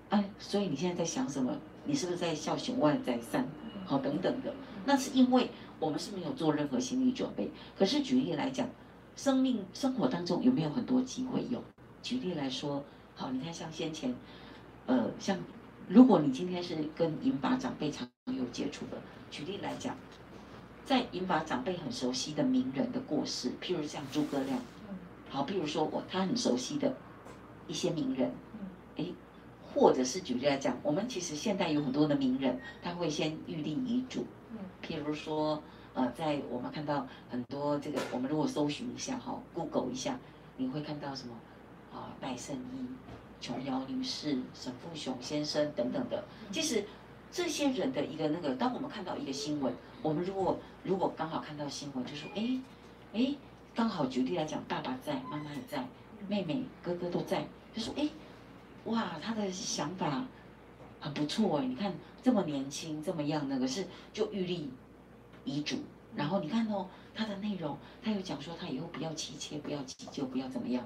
[0.10, 1.56] 哎，所以你现在在想什么？
[1.86, 3.48] 你是不是在孝行万在善？
[3.86, 4.54] 好，等等的。
[4.86, 7.50] 那是因为我们是没有做任何心理准备。
[7.78, 8.68] 可是举例来讲，
[9.16, 11.64] 生命生活当中有没有很多机会有？
[12.02, 12.84] 举例来说，
[13.16, 14.14] 好，你看像先前，
[14.86, 15.38] 呃，像
[15.88, 18.98] 如果你今天是跟银发长辈常有接触的，
[19.32, 19.96] 举例来讲，
[20.84, 24.60] 在银发长辈很熟悉的名人的过世，譬如像诸葛亮。
[25.30, 26.96] 好，比如说我他很熟悉的
[27.68, 28.32] 一些名人，
[28.96, 29.06] 哎，
[29.74, 34.26] 或者是举例来讲，我们其实现代有很多的名人，他会先预立遗嘱。
[34.82, 35.62] 譬如说，
[35.94, 40.18] 呃，在我们看到很多这个，我们如果搜寻一下哈，Google 一下，
[40.56, 41.34] 你会看到什么？
[41.92, 42.86] 啊、呃，戴胜益、
[43.42, 46.24] 琼瑶女士、沈富雄先生等等的。
[46.52, 46.86] 其实
[47.32, 52.62] 这些人的一个那个，当我们看到一个新闻，我们如果如果刚好看到新闻，就说哎
[53.14, 53.36] 哎，
[53.78, 55.86] 刚好举例来讲，爸爸在，妈妈也在，
[56.28, 58.10] 妹妹哥哥都在，就说哎，
[58.86, 60.26] 哇，他的想法
[61.00, 64.68] 很不错哎，你看这么年轻，这么样那个是就预立
[65.46, 65.78] 遗嘱，
[66.16, 70.84] 然后你看哦，他的内容，他有讲说他以后不要妻妾，不要急救，不要怎么样，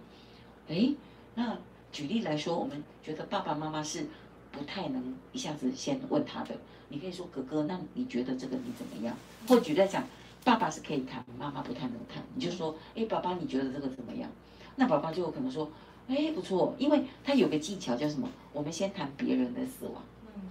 [0.68, 0.94] 哎，
[1.34, 1.58] 那
[1.94, 4.06] 举例来说，我们觉得爸爸妈妈是。
[4.52, 6.54] 不太能一下子先问他的，
[6.90, 9.16] 你可以说哥哥，那你觉得这个你怎么样？
[9.48, 10.04] 或举例来讲，
[10.44, 14.30] 爸爸是可以谈，妈妈不太能谈，你就说，哎，爸爸你觉得这个怎么样？
[14.76, 15.70] 那爸爸就有可能说，
[16.08, 18.28] 哎，不错，因为他有个技巧叫什么？
[18.52, 20.02] 我们先谈别人的死亡，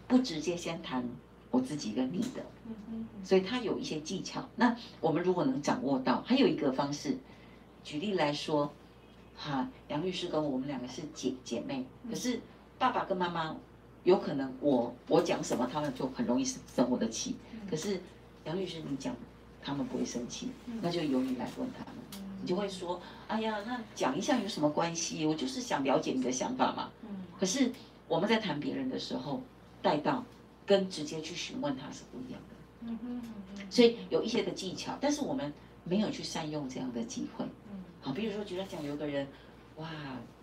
[0.06, 1.04] 不直接先谈
[1.50, 2.44] 我自己跟你的，
[3.24, 4.48] 所以他有一些技巧。
[4.56, 7.18] 那我们如果能掌握到，还有一个方式，
[7.82, 8.72] 举例来说，
[9.36, 12.40] 哈，杨律师跟我们两个是姐姐妹，可是
[12.78, 13.56] 爸爸跟妈妈。
[14.02, 17.36] 有可能我我讲什么，他们就很容易生我的气。
[17.68, 18.00] 可是
[18.46, 19.14] 杨律师你讲，
[19.62, 22.22] 他们不会生气，那就由你来问他们。
[22.40, 25.26] 你就会说，哎呀，那讲一下有什么关系？
[25.26, 26.90] 我就是想了解你的想法嘛。
[27.38, 27.70] 可是
[28.08, 29.42] 我们在谈别人的时候，
[29.82, 30.24] 带到
[30.64, 33.66] 跟直接去询问他是不一样的。
[33.68, 35.52] 所以有一些的技巧，但是我们
[35.84, 37.44] 没有去善用这样的机会。
[38.00, 39.26] 好，比如说，觉得讲有个人，
[39.76, 39.88] 哇。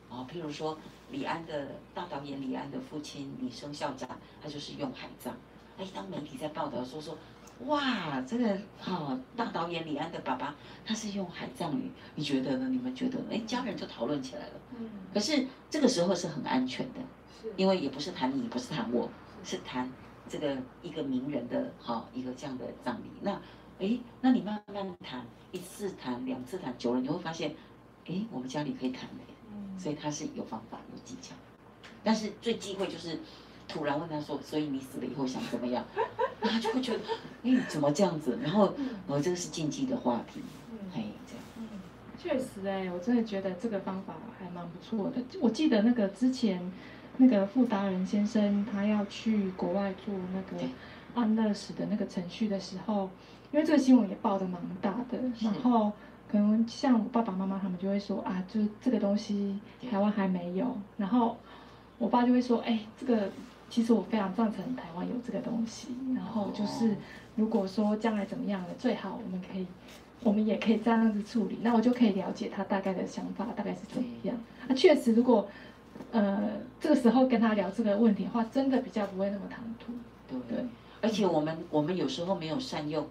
[0.09, 0.79] 哦，譬如说
[1.11, 4.07] 李安的大导演李安的父亲李生校长，
[4.41, 5.35] 他就是用海葬。
[5.77, 7.17] 哎，当媒体在报道说说，
[7.65, 12.69] 哇，这个好、哦、大导演李安的爸爸他是用海葬语，你觉得呢？
[12.69, 13.25] 你们觉得呢？
[13.31, 14.53] 哎，家人就讨论起来了。
[14.77, 14.89] 嗯。
[15.13, 16.99] 可是这个时候是很安全的，
[17.41, 19.09] 是，因为也不是谈你，不是谈我，
[19.43, 19.91] 是谈
[20.29, 23.09] 这个一个名人的哈、哦、一个这样的葬礼。
[23.21, 23.31] 那
[23.79, 27.55] 哎，那你慢慢谈，一次谈，两次谈，久了你会发现，
[28.05, 29.23] 哎，我们家里可以谈的。
[29.79, 31.35] 所以他是有方法、有技巧，
[32.03, 33.19] 但是最忌讳就是
[33.67, 35.83] 突然问他说：“所以你死了以后想怎么样？”
[36.41, 36.99] 他就会觉得
[37.43, 38.73] ：“哎，怎么这样子？”然后，
[39.07, 40.41] 我这个是禁忌的话题，
[40.95, 41.43] 哎，这样。
[41.57, 41.67] 嗯，
[42.17, 45.21] 确实哎，我真的觉得这个方法还蛮不错的。
[45.41, 46.71] 我记得那个之前
[47.17, 50.63] 那个傅达人先生他要去国外做那个
[51.15, 53.09] 安乐死的那个程序的时候，
[53.51, 55.91] 因为这个新闻也报的蛮大的，然后。
[56.29, 59.57] 可能像我爸爸妈妈他们就会说啊，就是这个东西
[59.89, 60.77] 台湾还没有。
[60.97, 61.37] 然后
[61.97, 63.31] 我爸就会说，哎，这个
[63.69, 65.89] 其实我非常赞成台湾有这个东西。
[66.15, 66.95] 然后就是
[67.35, 69.65] 如果说将来怎么样了，最好我们可以，
[70.21, 71.59] 我们也可以这样子处理。
[71.61, 74.35] 那我就可以了解他大概的想法大概是怎么样。
[74.67, 75.47] 啊，确实，如果
[76.11, 79.93] 呃这个时候跟他聊这个问题的话，真的比较不会那么唐突。
[80.29, 80.65] 对对。
[81.01, 83.07] 而且我们我们有时候没有善用。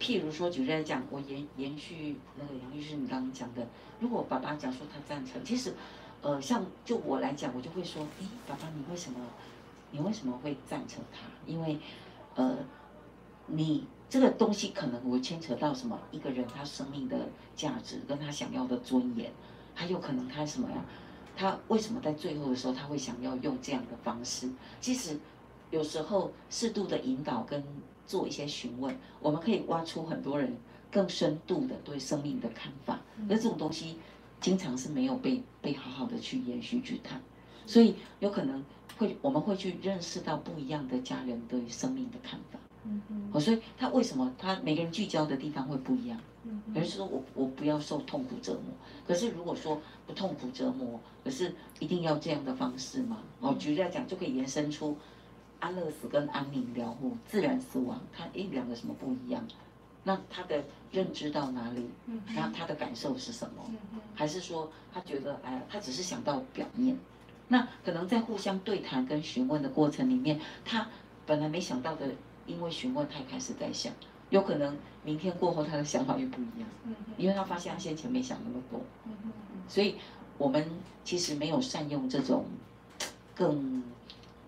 [0.00, 3.64] 譬如说，举例来讲，我延延续那个杨律师你刚刚讲的，
[4.00, 5.72] 如果爸爸讲说他赞成，其实，
[6.20, 9.18] 呃，像就我来讲，我就会说，诶，爸爸，你为什么，
[9.94, 11.20] 你为什么会赞成他？
[11.46, 11.78] 因为，
[12.34, 12.56] 呃，
[13.46, 15.96] 你这个东西可能会牵扯到什么？
[16.10, 19.30] 一个人他生命的价值跟他想要的尊严，
[19.72, 20.84] 还有可能他什么呀？
[21.36, 24.50] 他为什么在最后的时候他会想要用这样的方式？
[24.80, 25.16] 其实，
[25.70, 27.64] 有时候适度的引导跟。
[28.06, 30.54] 做一些询问，我们可以挖出很多人
[30.92, 33.00] 更深度的对生命的看法。
[33.26, 33.96] 那这种东西，
[34.42, 37.18] 经常是没有被被好好的去延续去看，
[37.64, 38.62] 所以有可能
[38.96, 42.58] 会我们会去认识到不一样的家人对生命的看法。
[42.84, 43.30] 嗯嗯。
[43.32, 46.18] 哦所以他为什么他每个人聚焦的地方会不一样？
[46.44, 46.60] 嗯。
[46.68, 48.74] 有人说我我不要受痛苦折磨，
[49.06, 53.18] 可是如果说不痛苦折磨，可是一定要这样的方式吗？
[53.40, 54.96] 哦，举例来讲，就可以延伸出。
[55.60, 59.42] 安乐死跟安宁疗护、自然死亡，它诶两个什么不一样？
[60.02, 61.88] 那他的认知到哪里？
[62.26, 63.64] 然后他的感受是什么？
[64.14, 66.98] 还是说他觉得哎，他只是想到表面？
[67.48, 70.86] 那可能在互相对谈跟询问的过程里面，他
[71.26, 72.06] 本来没想到的，
[72.46, 73.92] 因为询问他也开始在想，
[74.30, 76.68] 有可能明天过后他的想法又不一样，
[77.16, 78.80] 因为他发现他先前没想那么多，
[79.68, 79.96] 所以
[80.38, 80.64] 我们
[81.04, 82.44] 其实没有善用这种
[83.34, 83.82] 更。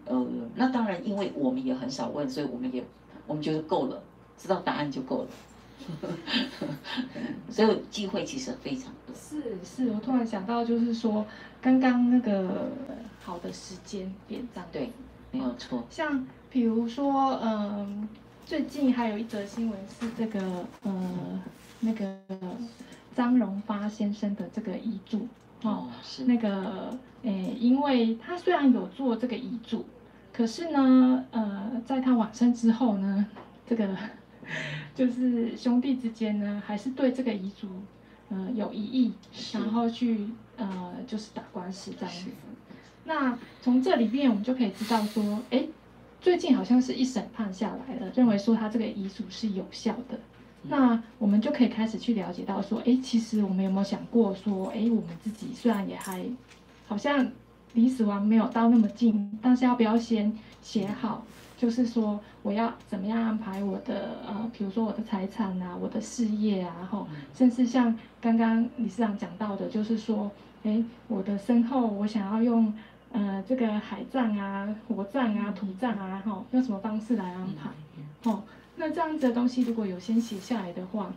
[0.09, 2.81] 呃，那当然，因为我们也很少问，所以我们也，
[3.27, 4.01] 我们觉得够了，
[4.39, 5.29] 知道答案就够了。
[7.51, 9.15] 所以机会其实非常多。
[9.15, 11.25] 是是，我突然想到，就是说，
[11.61, 12.71] 刚刚那个
[13.23, 14.69] 好的时间点这样。
[14.73, 14.91] 对，
[15.31, 15.85] 没有错。
[15.91, 18.09] 像比如说，嗯、呃，
[18.45, 20.41] 最近还有一则新闻是这个，
[20.83, 21.41] 呃，
[21.81, 22.19] 那个
[23.15, 25.29] 张荣发先生的这个遗嘱。
[25.63, 29.87] 哦，是那个，诶，因为他虽然有做这个遗嘱。
[30.33, 33.27] 可是呢，呃，在他往生之后呢，
[33.67, 33.89] 这个
[34.95, 37.69] 就是兄弟之间呢，还是对这个遗嘱，
[38.29, 39.13] 呃，有异议，
[39.53, 42.31] 然后去呃，就是打官司这样子。
[43.05, 45.65] 那从这里面我们就可以知道说，哎，
[46.21, 50.19] 最近好像是一审判下来了，认为说他这个遗嘱是有效的。
[50.69, 56.25] 那我们就可以开始去了解到说，哎，其实我们有没有想过说，哎，我们自己虽然也还
[56.89, 57.31] 好像
[57.75, 61.25] 离死亡没有到那么近，但是要不要先写好？
[61.57, 70.31] 就是说我要怎么样安排我的呃，比如说我的财产啊，我的事业啊，然后甚至像刚刚理事长讲到的，就是说，
[70.65, 72.73] 哎，我的身后我想要用
[73.13, 78.31] 呃这个海葬啊、火葬啊、土葬啊，哈，用什么方式来安排？
[78.31, 78.43] 哦。
[78.79, 81.11] 那这样子的东西如果有先写下来的话，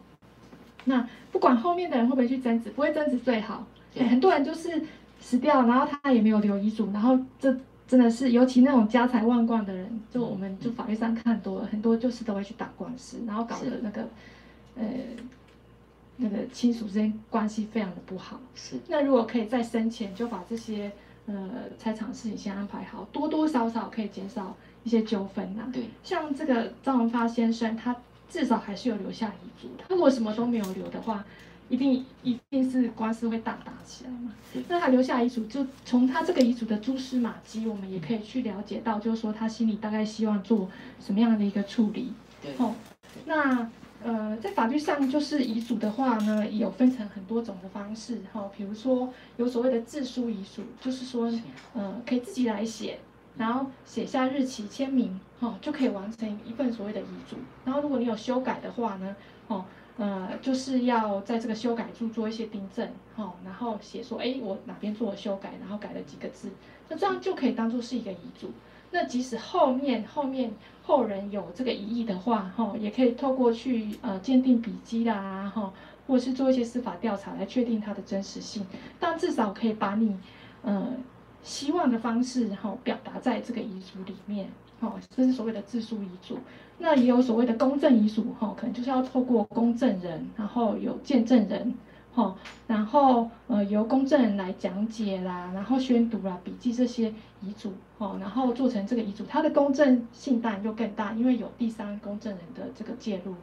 [0.85, 3.67] 那不管后面的人会不会去争执，不会争执最好。
[3.93, 4.81] 对，很多人就是
[5.19, 7.53] 死掉，然后他也没有留遗嘱，然后这
[7.89, 14.07] 真的是，尤其那种家财万贯的人，就我们就法律上看多了，很多就是都会去打官司，然后搞得那个，
[14.75, 14.85] 呃，
[16.15, 18.39] 那个亲属之间关系非常的不好。
[18.55, 18.77] 是。
[18.87, 20.91] 那如果可以在生前就把这些
[21.25, 21.33] 呃
[21.77, 24.55] 财产事情先安排好，多多少少可以减少。
[24.85, 27.93] 一些纠纷呐，对，像这个张文发先生，他
[28.29, 29.67] 至少还是有留下遗嘱。
[29.77, 31.23] 他如果什么都没有留的话，
[31.69, 34.33] 一定一定是官司会大打起来嘛。
[34.67, 42.11] 那他留下遗嘱，就从他这个遗嘱的蛛丝马迹，我们也可以去了解到，就是说他心里大概希望做什么样的一个处理。
[42.41, 42.73] 对，哦，
[43.25, 43.69] 那
[44.03, 48.21] 呃，在法律上，就是遗嘱的话呢，也有分成很多种的方式。
[48.31, 51.31] 哈、哦，比如说有所谓的自书遗嘱，就是说，
[51.73, 52.99] 呃，可以自己来写。
[53.37, 57.37] 然后写下日期、签名，哦，就可以完成一份所谓的遗嘱。
[57.63, 59.15] 然后如果你有修改的话呢，
[59.47, 59.63] 哦，
[59.99, 66.49] 呃，就是要在这个修改处做一些订正，哦，然后写说，哎，我哪边做了修改，然后改了几个字，
[66.87, 68.49] 那这样就可以当做是一个遗嘱。
[68.91, 75.71] 那即使后面后面后人有这个疑义的话，哈、也可以透过去呃鉴定笔迹啦，哈、
[76.07, 78.65] 或者是做一些司法调查来确定它的真实性。
[78.99, 80.17] 但至少可以把你，
[80.63, 80.87] 呃。
[81.41, 84.49] 希望的方式，然后表达在这个遗嘱里面，
[84.81, 86.37] 哦，这是所谓的自书遗嘱。
[86.79, 91.73] 那也有所谓的公证遗嘱，哈，可能就是要透过公证人，然后有见证人，
[92.13, 92.35] 哈，
[92.67, 103.35] 然后呃由公证人来讲解啦，然后宣读啦，笔记这些遗嘱，哦，然后做成这个遗嘱，它的公证性当然就更大，因为有第三公证人的这个介入。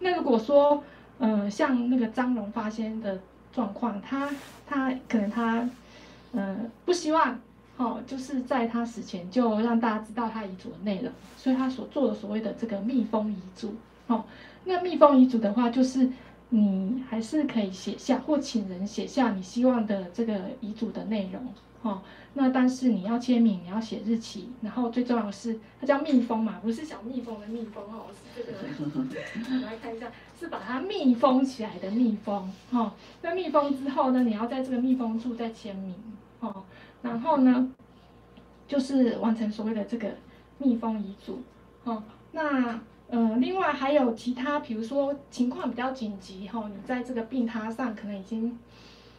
[0.00, 0.82] 那如果说，
[1.18, 3.20] 呃，像那个张荣发先的
[3.52, 4.28] 状况，他
[4.66, 5.68] 他可能他。
[6.34, 7.38] 嗯，不希望，
[7.82, 13.74] 哦，就是在他死前就让大家知道他遗嘱的内容，所以他所做的所谓的这个密封遗嘱，
[14.06, 14.24] 哦，
[14.64, 16.08] 那密封遗嘱的话，就是
[16.50, 21.42] 你还是可以写下或请人写下你希望的这个遗嘱的内容，
[21.82, 22.00] 哦，
[22.34, 30.06] 那但是你要签名，你要写日期，然后最重要的是它叫密封嘛，不是小蜜蜂的蜜蜂哦，是这个， 来看一下，
[30.38, 32.92] 是把它密封起来的密封，哦，
[33.22, 35.94] 那密封之后呢，你要在这个密封处再签名。
[36.42, 36.64] 哦，
[37.02, 37.70] 然后呢，
[38.66, 40.08] 就是完成所谓的这个
[40.58, 41.42] 密封遗嘱。
[41.84, 48.56] 哦，那呃，另外还有其他，比如说情况比较紧急，哈、哦，你在这个病榻上可能已经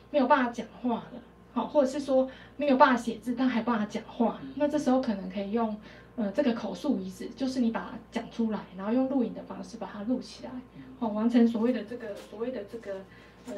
[0.09, 1.21] 没有办法讲话了，
[1.53, 5.75] 好、哦，或者是说没有办法写字，但还办法讲话，那这时候可能可以用
[6.15, 10.51] 呃这个口述遗嘱，就是你把它讲出来，然后用录影的方式把它录起来，
[10.99, 13.01] 哦，完成所谓的这个所谓的这个。
[13.47, 13.53] 呃，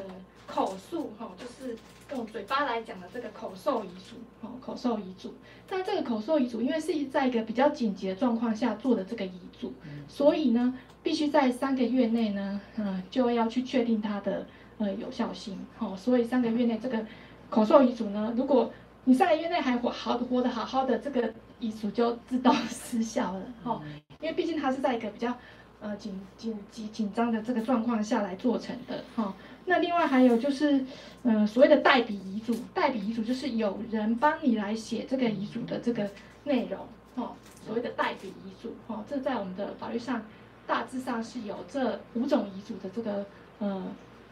[0.46, 1.76] 口述哈、哦，就是
[2.10, 5.32] 用嘴巴来讲的这个口授遗嘱，哦，口授遗嘱。
[5.68, 9.72] 但这个口授遗嘱，因为是在一个比较紧急的状况下做的这个遗嘱，
[10.08, 14.46] 所以呢，必须在三个月内呢，嗯、呃，就要去确定它的
[14.78, 17.04] 呃有效性，哦，所以三个月内这个
[17.48, 18.72] 口授遗嘱呢，如果
[19.04, 23.80] 你三个月内还活好活得好好的，这个遗嘱就自动失效了，哦，
[24.20, 25.32] 因为毕竟它是在一个比较
[25.80, 29.34] 呃紧紧急紧张的这个状况下来做成的，哈、哦。
[29.66, 30.84] 那另外还有就是，
[31.24, 36.08] 嗯、所谓的代笔遗嘱，代笔遗嘱就是有人帮你来写这个遗嘱的这个
[36.44, 36.80] 内容，
[37.16, 37.32] 哦，
[37.66, 40.22] 所谓的代笔遗嘱，哦，这在我们的法律上
[40.66, 43.26] 大致上是有这五种遗嘱的这个
[43.58, 43.82] 呃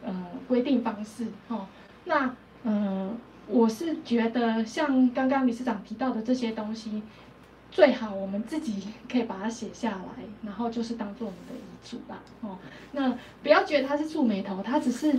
[0.05, 1.66] 呃规定方式，哦，
[2.05, 3.18] 那嗯、
[3.49, 7.03] 我是觉得像刚刚理事长提到的这些东西。
[7.75, 12.22] 最好我们自己可以把它写下来，然后就是当做我们的遗嘱吧。
[12.41, 12.57] 哦，
[12.93, 13.12] 那
[13.43, 15.12] 不要觉得它是蹙眉头，它只是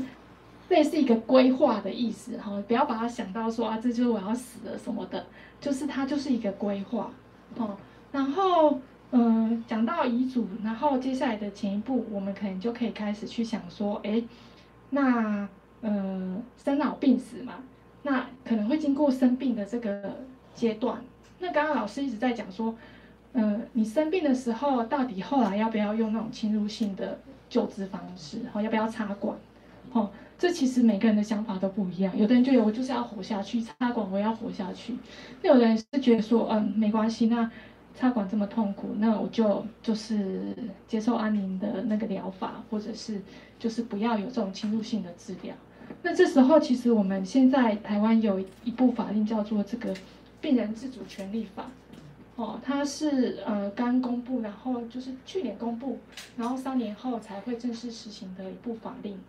[0.70, 2.38] 类似一个规划的意思。
[2.38, 5.26] 哈、哦，不要把它想到说啊，这就是我要死了什么的，
[5.60, 7.12] 就是它就是一个规划。
[7.58, 7.76] 哦，
[8.14, 8.80] 然后
[9.12, 14.24] 嗯，讲到遗嘱，然后接下来的前一步，我们可能就可以开始去想说，哎，
[14.92, 15.46] 那
[15.82, 17.56] 嗯，生老病死嘛，
[18.04, 20.20] 那可能会经过生病的这个
[20.54, 21.04] 阶段。
[21.46, 22.76] 那刚刚老师一直在讲说，
[23.34, 28.40] 嗯、你生病的时候，到底后来要不要用那种侵入性的救治方式？
[28.52, 29.38] 哈，要不要插管？
[29.92, 32.12] 哦，这其实每个人的想法都不一样。
[32.18, 34.96] 有的人觉得我就是要活下去，插管我要活下去。
[35.44, 37.48] 那有的人是觉得说，嗯，没关系，那
[37.96, 40.56] 插管这么痛苦，那我就就是
[40.88, 43.22] 接受安宁的那个疗法，或者是
[43.60, 45.54] 就是不要有这种侵入性的治疗。
[46.02, 49.94] 那这时候其实我们现在台湾有一部法令叫做这个
[50.42, 51.64] 《病人自主权利法》，
[52.42, 56.00] 哦，它是呃刚公布，然后就是去年公布，
[56.38, 59.20] 然后三年后才会正式实行的一部法令。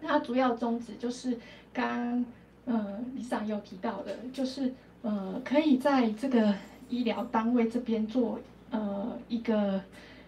[0.00, 1.38] 那它主要宗旨就是
[1.72, 2.24] 刚
[2.64, 4.72] 呃李长有提到的，就是
[5.02, 6.54] 呃可以在这个。
[6.90, 9.78] 医疗单位这边做呃一个，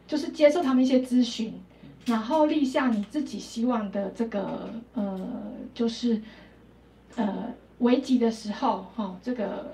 [0.06, 1.58] 就是接受他们一些咨询，
[2.04, 5.18] 然后立下你自己希望的这个呃，
[5.72, 6.20] 就是
[7.16, 7.46] 呃
[7.78, 9.72] 危急的时候哈、哦，这个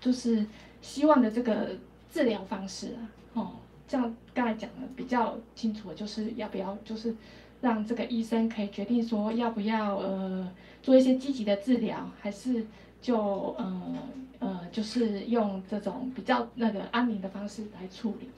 [0.00, 0.44] 就是
[0.82, 1.68] 希望的这个
[2.12, 3.00] 治疗方式啊，
[3.34, 3.50] 哦，
[3.86, 7.14] 这样刚才讲的比较清楚，就是要不要就是
[7.60, 10.50] 让这个医生可以决定说要不要呃
[10.82, 12.66] 做一些积极的治疗，还是
[13.02, 13.82] 就呃。
[14.42, 18.30] 呃，就是用这种比较那个安宁的方式来处理，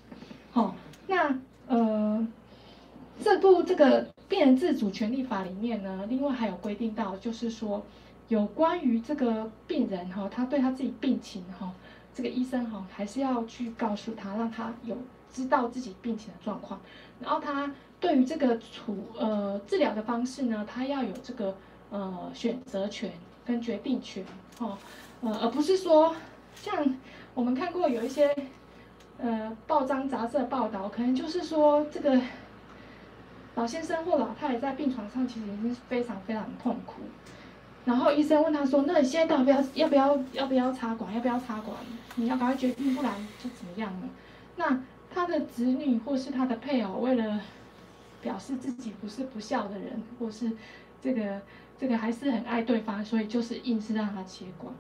[0.52, 0.74] 哦，
[1.06, 1.38] 那
[1.68, 2.26] 呃，
[3.22, 7.86] 这部这个病人自主权利法里面呢，另外还有规定到，就是说
[8.32, 11.70] 有关于这个病人哈、他对他自己病情哈、
[12.14, 14.96] 这个医生哈、还是要去告诉他，让他有
[15.30, 16.80] 知道自己病情的状况，
[17.20, 17.70] 然后他
[18.00, 21.54] 对于这个处呃治疗的方式呢，他要有这个
[21.90, 23.12] 呃选择权
[23.44, 24.24] 跟决定权，
[24.58, 24.78] 哈、哦。
[25.20, 26.16] 呃，而不是说
[26.54, 26.74] 像
[27.34, 28.34] 我们看过有一些
[29.18, 32.18] 呃报章杂志的报道，可能就是说这个
[33.56, 37.02] 老先生或老太太在病床上其实已经是非常非常痛苦，
[37.84, 41.12] 然后医生问他说：“那你现在到底要要不要要不要插管？
[41.14, 41.76] 要不要插管？
[42.16, 43.12] 你要赶快决定，不然
[43.42, 44.08] 就怎么样呢？”
[44.56, 44.80] 那
[45.12, 47.40] 他的子女或是他的配偶为了
[48.20, 50.52] 表示自己不是不孝的人，或是
[51.02, 51.42] 这个
[51.78, 54.72] 这个还是很爱对方，所以就是硬是让他切管。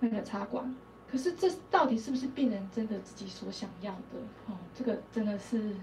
[0.00, 0.72] 那个插管，
[1.10, 4.20] 可是这到底是不是病人真的自己所想要的？
[4.46, 5.74] 哦，这个真的是，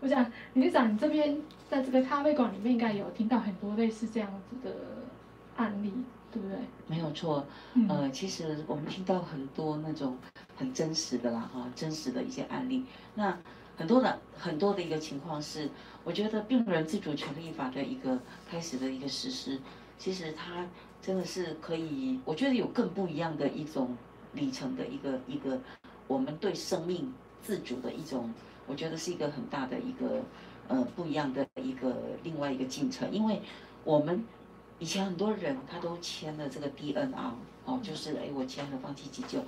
[0.00, 4.74] 我想理事长，你这边在这个咖啡馆里面应该有听到很多类似这样子的
[5.56, 5.92] 案例，
[6.32, 6.56] 对不对？
[6.86, 7.44] 没有错，
[7.88, 10.16] 呃，其实我们听到很多那种
[10.56, 12.84] 很真实的啦，哈，真实的一些案例。
[13.14, 13.38] 那
[13.76, 15.68] 很多的很多的一个情况是，
[16.04, 18.18] 我觉得病人自主权利法的一个
[18.50, 19.60] 开始的一个实施，
[19.98, 20.66] 其实它。
[21.02, 23.96] 真的是可以，我觉得有更不一样的一种
[24.32, 25.60] 里程的一个一个，
[26.08, 28.34] 我们对生命自主的一种，
[28.66, 30.20] 我觉得是一个很大的一个
[30.66, 31.94] 呃不一样的一个
[32.24, 33.08] 另外一个进程。
[33.12, 33.40] 因为
[33.84, 34.24] 我们
[34.78, 37.30] 以前很多人他都签了这个 DNR
[37.64, 39.42] 哦，就是哎我签了放弃急救，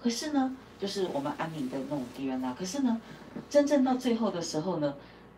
[0.00, 3.00] 可是呢，就是我们安宁的那种 DNR，可是呢，
[3.48, 4.94] 真正到最后的时候呢，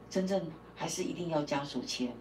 [0.09, 0.41] 真正
[0.75, 2.13] 还是一定要家属签。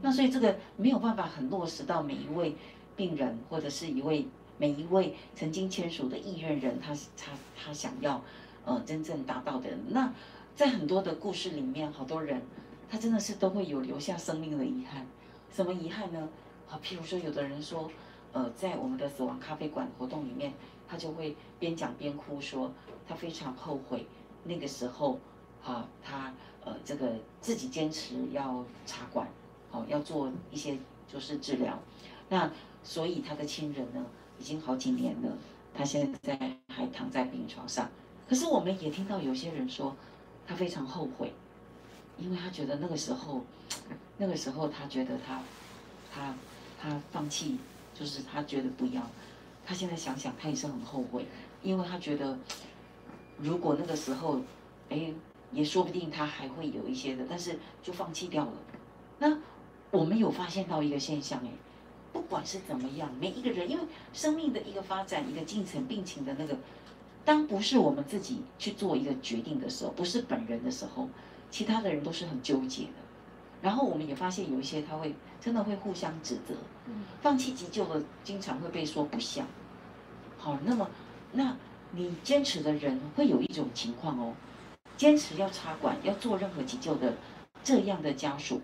[0.00, 2.56] 那所以这个没有办法很落实到每一位
[2.96, 4.26] 病人，或者是一位
[4.58, 8.22] 每一位曾经签署的意愿人，他他他想要
[8.64, 9.68] 呃真正达到的。
[9.88, 10.12] 那
[10.56, 12.42] 在很多的故事里面，好多人
[12.90, 15.06] 他真的是都会有留下生命的遗憾。
[15.52, 16.28] 什么遗憾呢？
[16.66, 17.90] 好，譬如说有的人说，
[18.32, 20.52] 呃，在我们的死亡咖啡馆活动里面，
[20.88, 22.72] 他就会边讲边哭，说
[23.06, 24.06] 他非常后悔
[24.44, 25.18] 那个时候，
[25.62, 26.32] 哈，他
[26.64, 29.28] 呃这个自己坚持要插管。
[29.74, 30.76] 哦，要做一些
[31.10, 31.78] 就是治疗，
[32.28, 32.50] 那
[32.84, 34.04] 所以他的亲人呢，
[34.38, 35.34] 已经好几年了，
[35.72, 36.38] 他现在
[36.68, 37.88] 还躺在病床上。
[38.28, 39.96] 可是我们也听到有些人说，
[40.46, 41.32] 他非常后悔，
[42.22, 43.44] 因为他觉得那个时候，
[44.16, 45.42] 那个时候他觉得他，
[46.14, 46.34] 他，
[46.80, 47.58] 他放弃，
[47.92, 49.02] 就是他觉得不要。
[49.66, 51.26] 他现在想想，他也是很后悔，
[51.62, 52.38] 因为他觉得，
[53.38, 54.40] 如果那个时候，
[54.88, 55.12] 哎，
[55.50, 58.52] 也说不定他还会有一些的，但是就放弃掉了。
[59.18, 59.38] 那。
[59.92, 61.50] 我们有发现到一个现象，哎，
[62.14, 66.56] 不管是怎么样，每一个人因为生命的一个发展、一个进程、病情的那个，
[67.26, 71.10] 当不是我们自己去做一个决定的时候，不是本人的时候，
[71.52, 72.90] 其他的人都是很纠结的。
[73.62, 76.54] 然后我们也发现有一些他会真的会互相指责，
[77.20, 79.44] 放弃急救的经常会被说不孝。
[80.36, 80.90] 好，那么
[81.30, 81.56] 那
[81.92, 84.34] 你坚持的人会有一种情况哦，
[84.96, 87.14] 坚持要插管、要做任何急救的
[87.62, 88.60] 这样的家属。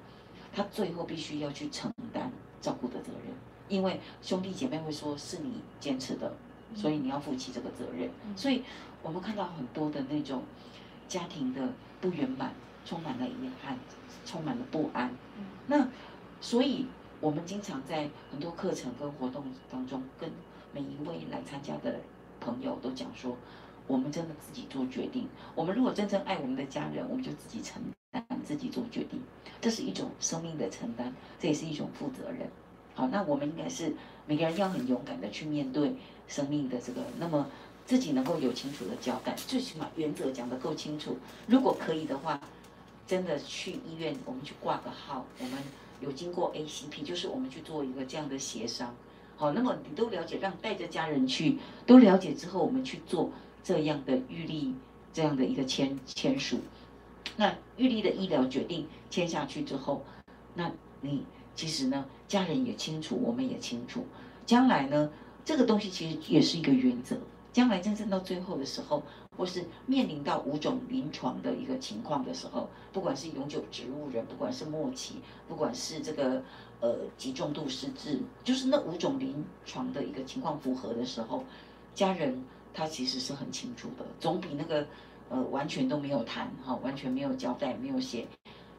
[0.53, 3.32] 他最后必须要去承担照顾的责任，
[3.68, 6.34] 因为兄弟姐妹会说是你坚持的，
[6.74, 8.11] 所以你要负起这个责任。
[8.34, 8.64] 所以
[9.03, 10.43] 我们看到很多的那种
[11.07, 11.68] 家庭的
[12.01, 12.53] 不圆满，
[12.89, 13.76] 充满了遗憾，
[14.24, 15.11] 充满了不安。
[15.66, 15.86] 那
[16.41, 16.86] 所以
[17.20, 20.30] 我们经常在很多课程跟活动当中，跟
[20.72, 21.97] 每一位来参加的
[22.41, 23.36] 朋友都讲说，
[23.86, 25.28] 我们真的自己做决定。
[25.55, 29.20] 我们如果真正爱我们的家人，我们就自己承担，自己做决定。
[29.61, 32.49] 这是一种生命的承担，这也是一种负责任。
[32.95, 35.95] 好，那我们应该是每个人要很勇敢的去面对
[36.26, 37.03] 生命的这个。
[37.18, 37.47] 那么，
[37.84, 41.18] 自己能够有清楚的交代，最起码原则讲得够清楚。
[41.47, 42.41] 如果可以的话，
[43.09, 45.54] 真的去医院，我们去挂个号，我们
[46.00, 48.94] 有经过 ACP，就是我们去做一个这样的协商。
[49.34, 53.30] 好，那么你都了解，让带着家人去，都了解之后，我们去做
[53.64, 54.74] 这样的预立
[55.11, 56.59] 这样的一个签签署。
[57.34, 60.04] 那预立的医疗决定签下去之后，
[60.52, 64.04] 那你其实呢，家人也清楚，我们也清楚，
[64.44, 65.11] 将来呢，
[65.46, 67.16] 这个东西其实也是一个原则。
[67.54, 69.02] 将来真正到最后的时候，
[69.39, 75.14] 或是面临到五种临床的一个情况的时候，不管是永久植物人，不管是末期，
[75.49, 76.43] 不管是这个。
[76.80, 81.43] 呃，极重度失智，就是那五种临床的一个情况符合的时候，
[81.93, 82.41] 家人
[82.72, 84.86] 他其实是很清楚的，总比那个
[85.28, 88.28] 呃完全都没有谈哈，完全没有交代，没有写，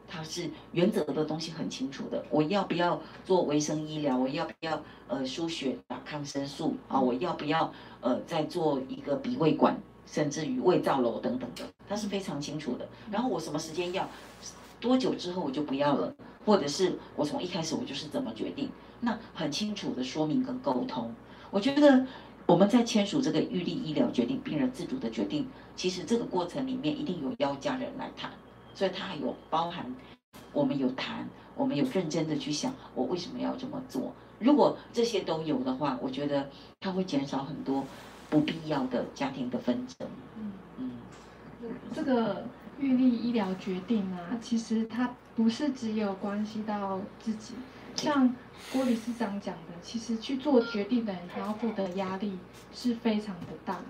[0.08, 2.24] 他是原则的东西很清楚的。
[2.32, 4.18] 我要不要做维生医疗？
[4.18, 6.98] 我要不要呃输血打抗生素啊？
[7.02, 9.78] 我要不要呃再做一个鼻胃管，
[10.12, 12.88] 甚至于胃造瘘等等的，他是非常清楚的。
[13.12, 14.08] 然后我什么时间要？
[14.82, 18.70] 多久之后我就不要了，或者是我从一开始我就是怎么决定，
[19.02, 21.14] 那很清楚的说明跟沟通。
[21.52, 22.06] 我觉得
[22.46, 25.46] 我们在签署这个预立医疗决定、病人自主的决定，
[25.76, 28.32] 其实这个过程里面一定有邀家人来谈，
[28.74, 29.94] 所以它还有包含
[30.54, 34.14] 我们有谈，我们有认真的去想我为什么要这么做。
[34.40, 36.50] 如果这些都有的话，我觉得
[36.80, 37.84] 它会减少很多
[38.30, 40.08] 不必要的家庭的纷争。
[40.38, 40.92] 嗯嗯，
[41.94, 42.46] 这个。
[42.82, 47.54] 预立医疗决定啊，其实它不是只有关系到自己，
[47.94, 48.34] 像
[48.72, 52.40] 郭理事长讲的，其实去做决定的人，他要负的压力
[52.74, 53.82] 是非常的大。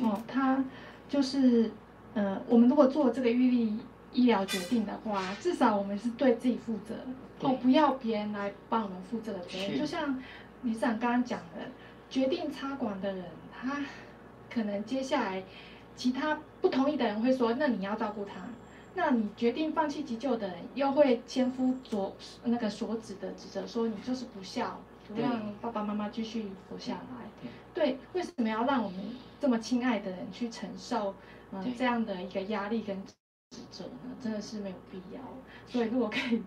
[0.00, 0.64] 哦，他
[1.10, 1.70] 就是，
[2.14, 3.76] 呃，我们如果做这个预立
[4.14, 6.94] 医疗决定的话，至少我们是对自己负责，
[7.46, 9.78] 哦，不要别人来帮我们负这个责任。
[9.78, 10.18] 就像
[10.62, 11.60] 理事长刚刚讲的，
[12.08, 13.26] 决定插管的人，
[13.62, 13.80] 他
[14.50, 15.42] 可能接下来。
[15.96, 18.34] 其他不同意的人会说：“那你要照顾他。”
[18.94, 24.78] 那你决定放弃急救的人又会千夫所那个所指的指责说：“你就是不孝，
[25.08, 29.00] 不让爸爸妈妈继续活下来。”对，为什么要让我们
[29.40, 31.16] 这么亲爱的人去承受
[31.50, 34.14] 嗯、呃、这样的一个压力跟指责呢？
[34.22, 35.20] 真的是没有必要。
[35.66, 36.40] 所以如果可以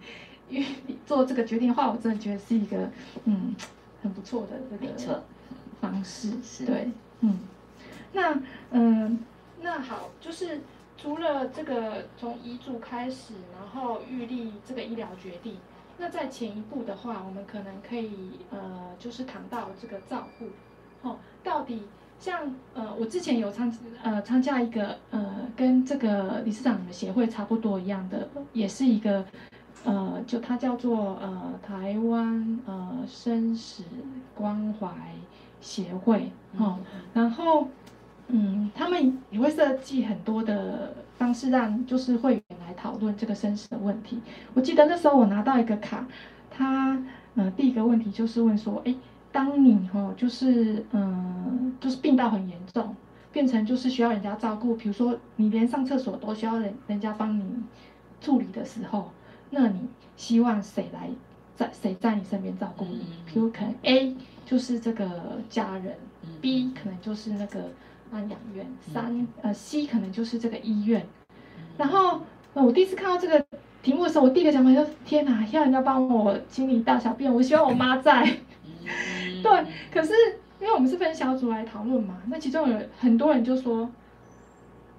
[0.48, 0.68] 因为
[1.06, 2.90] 做这个决定的话，我真的觉得是一个
[3.26, 3.54] 嗯
[4.02, 4.94] 很不错的这个
[5.82, 6.32] 方式。
[6.42, 7.40] 是对，嗯，
[8.14, 8.40] 那
[8.72, 9.20] 嗯。
[9.64, 10.60] 那好，就是
[10.98, 15.56] 除了这个从遗嘱开始，然后预立这个医疗决定，
[16.00, 20.48] 那在前一步的话，我们可能可以呃，就是谈到这个照护，
[21.08, 21.84] 哦，到底
[22.20, 23.72] 像呃，我之前有参
[24.02, 29.24] 呃参加一个呃，跟这个理事长的协会差不多一样的，也是一个
[29.84, 33.84] 呃，就它叫做呃台湾呃生死
[34.34, 34.90] 关怀
[35.62, 36.78] 协会，哦，
[37.14, 37.68] 然后。
[38.34, 44.22] 嗯，他们也会设计很多的方式，让就是会员来讨论这个生死的问题。
[44.54, 46.08] 我记得那时候我拿到一个卡，
[46.50, 46.98] 他
[47.36, 48.96] 呃第一个问题就是问说，哎，
[49.34, 52.96] 当你哦就是嗯就是病到很严重，
[53.34, 57.44] 变成就是需要人家照顾，比如说你连上厕所都需要人人家帮你
[58.22, 59.12] 处理的时候，
[59.50, 61.10] 那你希望谁来
[61.58, 63.02] 在谁在你身边照顾你？
[63.26, 64.16] 比如可能 A
[64.52, 65.10] 就是这个
[65.50, 65.96] 家人
[66.42, 67.70] ，B 可能就是那个。
[68.14, 71.08] 安养院三呃 C 可能就是这个医院，
[71.78, 72.20] 然后
[72.54, 73.42] 呃我第一次看到这个
[73.82, 78.26] 题目的时候，我第一个想法就是天哪，要人家帮我清理大小便，我希望我妈在。
[79.42, 80.12] 对，可是
[80.60, 83.90] 因为我们是分小组来讨论嘛，那其中有很多人就说，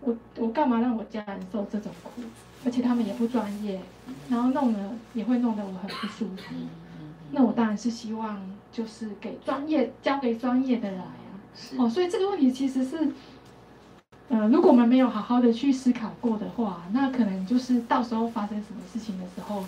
[0.01, 2.23] 我我干嘛让我家人受这种苦，
[2.65, 3.79] 而且他们也不专业，
[4.31, 6.55] 然后弄了也会弄得我很不舒服。
[7.31, 8.41] 那我当然是希望
[8.73, 11.01] 就是给专业交给专业的人。
[11.79, 12.97] 哦，所以这个问题其实是，
[14.29, 19.63] 呃，如果我们没有好好的去思考过的话，那可能就是到时候发生什么事情的时候，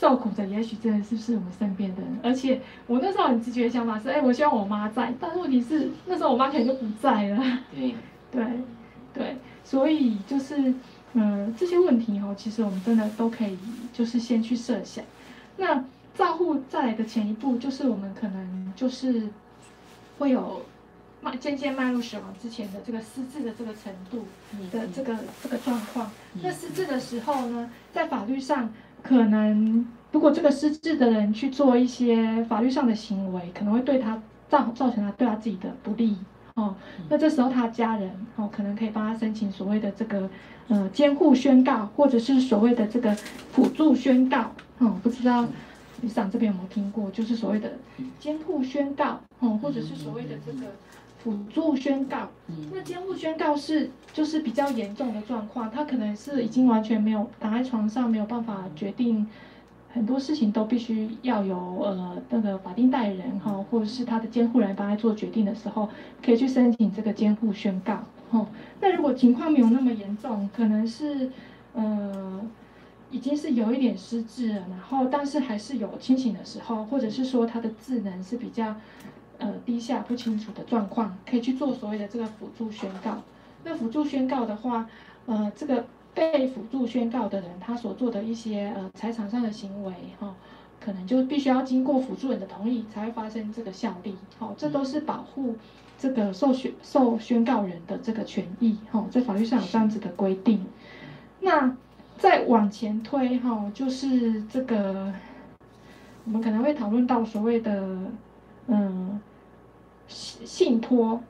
[0.00, 2.18] 受苦的也许真的是不是我们身边的人。
[2.24, 7.40] 而且我那时候很直觉的想法是，哎，我希望我妈在，但问题是那时候我妈可能就不在了。
[7.72, 7.94] 对，
[8.32, 8.44] 对，
[9.14, 10.56] 对，所以就是，
[11.12, 13.56] 嗯、呃，这些问题哦，其实我们真的都可以
[13.92, 15.04] 就是先去设想。
[15.56, 15.84] 那
[16.14, 19.28] 照护再来的前一步，就是我们可能就是
[20.18, 20.62] 会有。
[21.24, 24.24] 迈渐渐迈入死亡之前的这个失智的这个程度
[24.72, 26.10] 的这个这个状况，
[26.42, 28.68] 那失智的时候呢，在法律上
[29.04, 36.16] 可能如果这个失智的人去做一些法律上的行为，可能会对他造造成他对他自己的不利
[36.54, 36.74] 哦。
[37.08, 40.28] 那这时候他家人哦，可能可以帮他申请所谓的这个
[40.66, 43.14] 呃监护宣告，或者是所谓的这个
[43.52, 44.98] 辅助宣告哦。
[45.04, 45.46] 不知道
[46.02, 47.72] 理事长这边有没有听过，就是所谓的
[48.20, 50.66] 监护宣告哦，或者是所谓的这个。
[51.22, 52.28] 辅助宣告。
[52.48, 59.24] 嗯，那监护宣告是就是比较严重的状况，他可能是已经完全没有躺在床上，没有办法决定
[59.94, 65.88] 很多事情，都必须要有呃那个法定代理人哈，或者是他的监护人帮他做决定的时候，
[66.20, 68.02] 可以去申请这个监护宣告。
[68.32, 68.44] 哈，
[68.80, 71.30] 那如果情况没有那么严重，可能是
[71.74, 72.40] 呃。
[73.12, 78.74] 已经是有一点失智了，然后但是还是有清醒的时候，或者是说他的智能是比较
[79.38, 83.22] 呃低下不清楚的状况，可以去做所谓的这个辅助宣告。
[83.64, 84.88] 那辅助宣告的话，
[85.26, 85.84] 呃，这个
[86.14, 90.34] 被辅助宣告的人他所做的一些呃财产上的行为哈、
[90.80, 94.16] 可能就必须要经过辅助人的同意才会发生这个效力。
[94.38, 95.54] 好、哦，这都是保护
[95.98, 98.78] 这个受宣受宣告人的这个权益。
[98.90, 100.64] 哈、在法律上有这样子的规定。
[101.40, 101.76] 那。
[102.22, 105.12] 再往前推哈，就是这个，
[106.24, 107.98] 我们可能会讨论到所谓的，
[108.68, 109.20] 嗯，
[110.06, 111.20] 信信托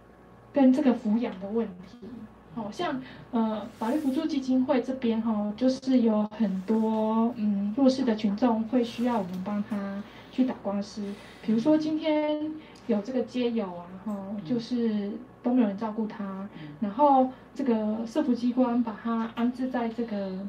[0.53, 2.07] 跟这个抚养的问题。
[2.55, 11.03] 好像呃，法律扶助基金会这边哈，就是有很多嗯弱势的群众会需要我们帮他去打官司。
[11.41, 12.53] 比如说今天
[12.87, 14.15] 有这个街友啊，哈，
[14.45, 15.11] 就是
[15.43, 16.47] 都没有人照顾他，
[16.81, 20.47] 然后这个社福机关把他安置在这个。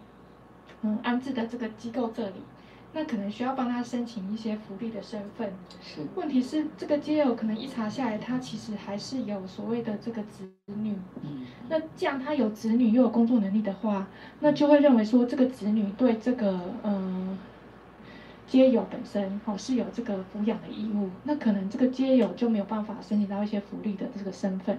[0.83, 2.35] 嗯，安置的这个机构这里，
[2.91, 5.51] 那可能需要帮他申请一些福利的身份。
[5.81, 6.01] 是。
[6.15, 10.93] 问题是这个街友可能一查下来，他其实还是有所谓的这个子女。
[11.21, 11.45] 嗯。
[11.69, 14.07] 那既然他有子女又有工作能力的话，
[14.41, 17.37] 那就会认为说这个子女对这个嗯
[18.45, 24.77] 街友本身哦是有这个抚养的义务，那可能这个街友就没有办法申请到一些福利的这个身份。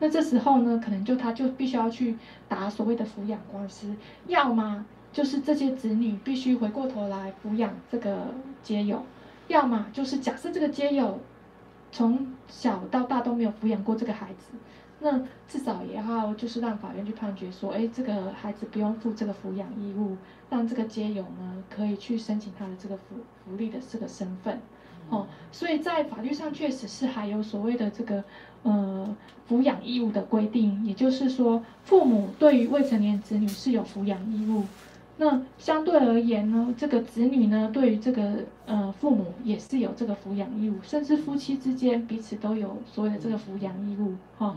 [0.00, 2.16] 那这时候呢，可能就他就必须要去
[2.48, 3.94] 打所谓的抚养官司，
[4.26, 4.84] 要么。
[5.16, 8.26] 就是这些子女必须回过头来抚养这个
[8.62, 9.02] 街友，
[9.48, 11.18] 要么就是假设这个街友
[11.90, 14.58] 从小到大都没有抚养过这个孩子，
[15.00, 20.18] 那至少也要就是让法院去判决说，哎，这个孩子不用负这个抚养义务，
[20.50, 24.60] 让这个街友呢可以去申请他的这个福福利的这个身份，
[25.08, 28.22] 哦，所以在法律上确实是还有所谓的这个
[28.64, 29.16] 呃
[29.48, 34.66] 抚养义务的规定，也就是说父母对于未成年子女是有抚养义务。
[35.18, 44.56] 那相对而言呢，这个子女呢，对于这个呃父母也是有这个抚养义务，甚至夫妻之间彼此都有所谓的这个抚养义务哈、哦。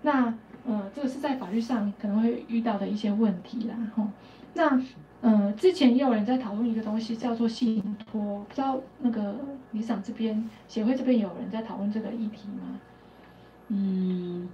[0.00, 0.32] 那
[0.66, 4.08] 呃，这个是在法律上可能会遇到的一些问题啦哈、哦。
[4.54, 4.82] 那
[5.20, 9.36] 呃，之前也有人在讨论一个东西叫做信托，不知道那个
[9.72, 12.80] 理想这边协会这边有人在讨论这个议题吗？
[13.68, 14.48] 嗯，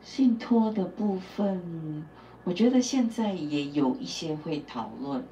[0.00, 2.02] 信托的部分。
[2.50, 5.22] 我觉得现在也有一些会讨论，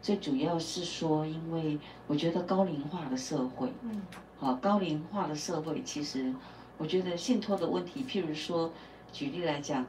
[0.00, 4.00] 最主要是说，因为我觉得高龄化的社会，嗯，
[4.38, 6.32] 好，高龄化的社会，其实
[6.78, 8.70] 我觉得信托的问题，譬如说，
[9.12, 9.84] 举例来讲，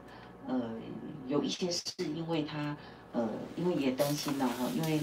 [0.48, 0.60] 呃，
[1.28, 1.82] 有一些是
[2.16, 2.76] 因为他，
[3.12, 4.98] 呃，因为也担心了哈，因为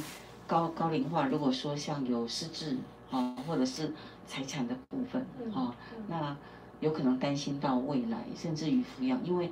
[0.45, 2.75] 高高龄化，如果说像有失智
[3.09, 3.93] 啊，或者是
[4.27, 5.73] 财产的部分啊，
[6.09, 6.36] 那
[6.82, 9.49] 有可能担心到未来，甚至于抚养，因为。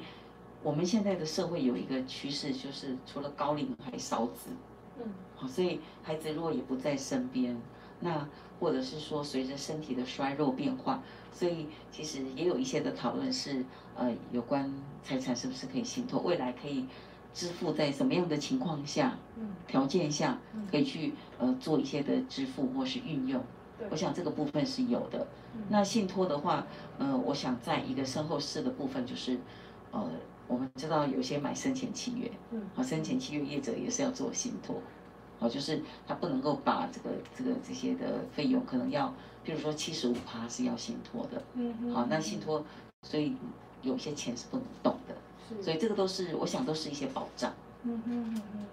[0.64, 4.50] 我们现在的社会有一个趋势，就是除了高龄还少子，
[5.00, 5.06] 嗯，
[5.36, 7.56] 好，所以孩子如果也不在身边，
[8.00, 8.28] 那
[8.60, 11.02] 或者是说随着身体的衰弱变化，
[11.32, 13.64] 所以其实也有一些的讨论是，
[13.96, 16.86] 呃，有关财产是不是可以信托，未来可以
[17.34, 20.38] 支付在什么样的情况下，嗯，条件下
[20.70, 23.42] 可以去呃做一些的支付或是运用，
[23.92, 25.26] 我想这个部分是有的。
[25.70, 26.66] 那信托的话，
[26.98, 29.40] 呃，我想在一个身后事的部分就是，
[29.92, 30.10] 呃。
[30.48, 34.82] 我们知道有些买生前契约，嗯，好，生前契约业者也是要做信托，
[35.40, 42.66] 好，就是他不能够把这个这个这些的费用，可能要，比如说七十五趴是要信托的，嗯，好，那信托，
[43.04, 43.36] 所以
[43.82, 48.66] 有些钱是不能动的，所以这个都是我想都是一些保障，嗯哼嗯嗯，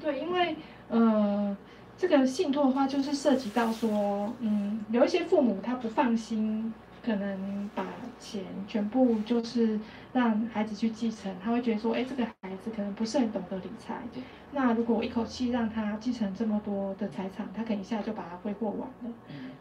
[0.00, 0.56] 对，因为
[0.88, 1.56] 呃，
[1.96, 6.72] 这个信托的话就是涉及到说，嗯，有一些父母他不放心。
[7.08, 7.86] 可能把
[8.18, 9.80] 钱全部就是
[10.12, 14.02] 让孩子去继承，他会觉得说，哎，这个孩子可能不是很懂得理财。
[14.52, 19.10] 那如果我一口气让他继承这么多的财产，他可能一下就把它挥霍完了。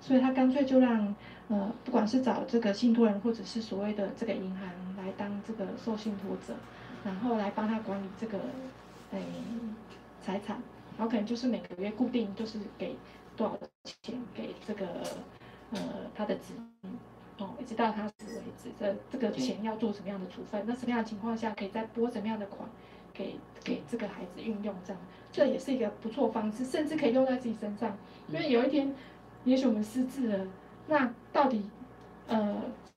[0.02, 1.16] 所以他干脆就让，
[1.48, 4.68] 呃，不管是找这个信托人，或者是所谓的这个银行
[4.98, 6.54] 来当这个受信托者，
[7.06, 8.38] 然后来帮他管理这个，
[9.14, 9.20] 哎，
[10.22, 10.58] 财产，
[10.98, 12.98] 然后可能就是每个月固定就是给
[13.38, 13.58] 多少
[14.04, 14.86] 钱给这个，
[15.72, 15.80] 呃，
[16.14, 16.90] 他的子女。
[17.40, 20.64] 哦，一直到他死为止，这这个钱要做什么样的处分？
[20.66, 22.68] 那什么样的情况下可以再拨什么样的款
[23.14, 24.74] 给给这个孩子运用？
[24.84, 27.96] 这样，这也是一个不错方式，甚至可以用在自己身上。
[28.28, 28.92] 因为有一天，
[29.44, 30.48] 也许我们失智了，
[30.88, 31.70] 那到底
[32.28, 32.56] 呃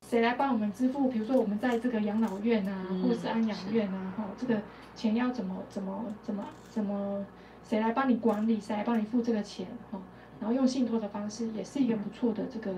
[0.08, 1.08] 谁来帮我们支付？
[1.08, 4.60] 比如说我们在这个养老院啊，嗯、或是安养院啊，哈，这个
[4.96, 7.24] 钱要怎么怎么怎么怎么，
[7.62, 8.58] 谁来帮你管理？
[8.58, 9.66] 谁来帮你付这个钱？
[9.90, 10.00] 哈，
[10.40, 12.72] 然后用信托的方式，也是一个不错的这个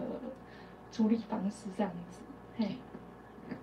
[0.93, 2.21] 处理方式，这样子。
[2.57, 2.77] 嘿，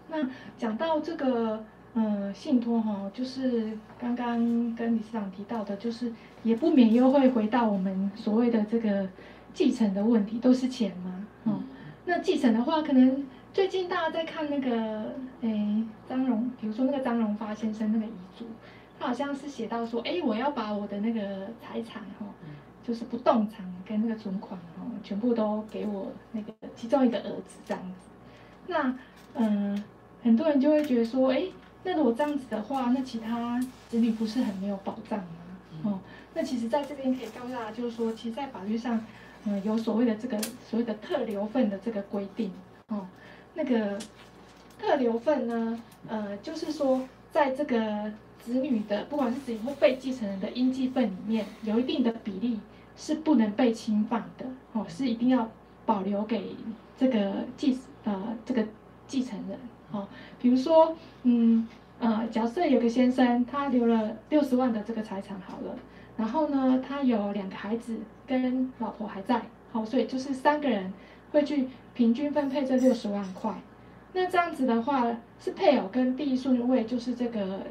[0.10, 1.64] 那讲到这个。
[1.96, 4.38] 嗯，信托哈，就是刚刚
[4.76, 6.14] 跟理事长提到的，就是
[6.44, 9.10] 也不免又会回到我们所谓的这个
[9.56, 11.60] 继承的问题，都是钱嘛，哦，
[12.06, 18.46] 那继承的话，可能最近大家在看那个，诶，张荣，比如说那个张荣发先生那个遗嘱，
[19.00, 22.26] 他好像是写到说，哎，我要把我的那个财产哈，
[22.86, 28.10] 就是不动产跟那个存款哈，全部都给我那个其中一个儿子这样子，
[28.68, 28.96] 那
[29.36, 29.84] 嗯，
[30.24, 31.44] 很多人就会觉得说，哎。
[31.82, 33.58] 那如果这样子的话，那其他
[33.88, 35.26] 子女不是很没有保障吗？
[35.84, 36.00] 哦，
[36.34, 39.02] 那其实在这边可以告诉大家，就是说，其实，在法律上，
[39.46, 40.38] 嗯，有所谓的这个
[40.70, 42.52] 所谓的特留份的这个规定，
[42.90, 43.08] 哦，
[43.54, 43.98] 那个
[44.78, 47.02] 特留份呢，呃，就是说，
[47.32, 48.12] 在这个
[48.44, 52.60] 子女的，不管是子女或被继承人的应继份里面，有一定的比例
[52.96, 55.50] 是不能被侵犯的，哦，是一定要
[55.86, 56.56] 保留给
[56.98, 58.66] 这个继呃这个
[59.08, 59.58] 继承人。
[59.92, 60.08] 哦，
[60.40, 61.68] 比如说，嗯，
[62.00, 65.76] 呃，假设有个先生，他留了六十万的这个财产好了，
[66.16, 70.94] 然后呢，他有两个孩子跟老婆还在，好，所以就是三个人
[71.32, 73.54] 会去平均分配这六十万块。
[74.14, 75.08] 那这样子的话，
[75.40, 77.62] 是配偶跟第一顺位就是这个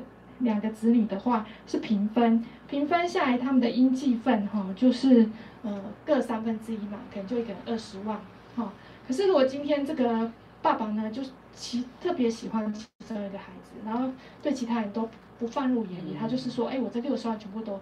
[0.41, 5.29] 两个子女的话是平分，平分下来他们的应计份哈，就是
[5.63, 8.21] 呃各三分之一嘛，可能就一个人二十万，
[8.57, 8.73] 哈。
[9.07, 10.31] 可是如果今天这个
[10.61, 14.09] 爸爸呢，就是其特别喜欢其中一个孩子，然后
[14.43, 15.09] 对其他人都
[15.39, 16.15] 不放入眼里。
[16.19, 17.81] 他就是说，哎，我这六十万全部都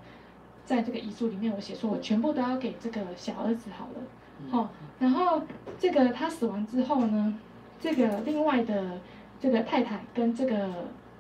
[0.65, 4.71] 在这个遗嘱里面，我写说我全部都要给这个小儿子好了，好。
[4.99, 5.43] 然后
[5.79, 7.39] 这个他死亡之后呢，
[7.81, 8.99] 这个另外的
[9.41, 10.71] 这个太太跟这个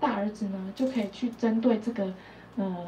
[0.00, 2.12] 大儿子呢，就可以去针对这个
[2.56, 2.86] 呃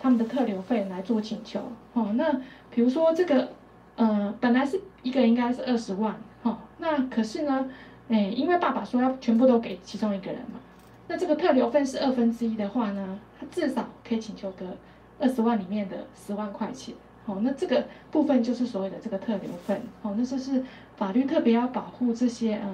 [0.00, 1.60] 他们的特留费来做请求。
[1.92, 2.40] 哦，那
[2.70, 3.48] 比如说这个
[3.96, 7.70] 呃本来是一个应该是二十万，哦，那可是呢。
[8.06, 10.60] 哎，因为爸爸说要全部都给其中一个人嘛，
[11.08, 14.76] 那这个特留份是二分之一的话呢，他至少可以请求个
[15.18, 16.94] 二十万里面的十万块钱。
[17.24, 19.80] 好，那这个部分就是所谓的这个特留份。
[20.02, 20.62] 好，那就是
[20.98, 22.70] 法律特别要保护这些呃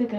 [0.00, 0.16] 这个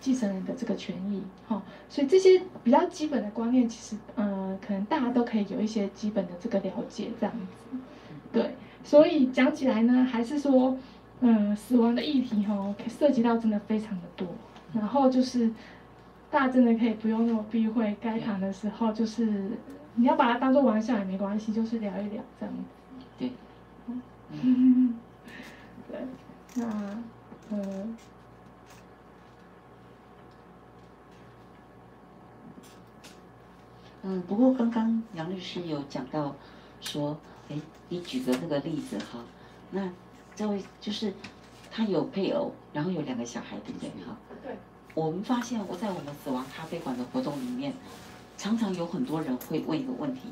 [0.00, 1.20] 继承人的这个权益。
[1.46, 7.76] 好，所以这些比较基本的观念，其实呃可能大家都可以有一些基本的这个了解这样子。
[8.32, 8.54] 对，
[8.84, 10.78] 所以讲起来呢，还是说。
[11.20, 14.26] 嗯，死亡的议题哦，涉及到真的非常的多，
[14.74, 15.50] 然后就是
[16.28, 19.52] 大家真的可以不用那么避讳，该谈的时候就是
[19.94, 22.62] 你要把它当做玩笑也没关系，就是聊一聊这样子。
[23.16, 23.32] 对，
[24.42, 24.98] 嗯，
[25.88, 26.00] 对，
[26.56, 27.02] 那
[27.52, 27.96] 嗯，
[34.04, 36.36] 嗯，不过刚刚杨律师有讲到
[36.80, 39.18] 说，哎，你举的那个例子哈，
[39.70, 39.90] 那。
[40.36, 41.14] 这位就是
[41.70, 43.88] 他有配偶，然后有两个小孩，对不对？
[44.04, 44.16] 哈。
[44.42, 44.58] 对。
[44.92, 47.72] 我们发现我在我们死亡咖啡馆的活动里面，
[48.36, 50.22] 常常有很多人会问一个问题，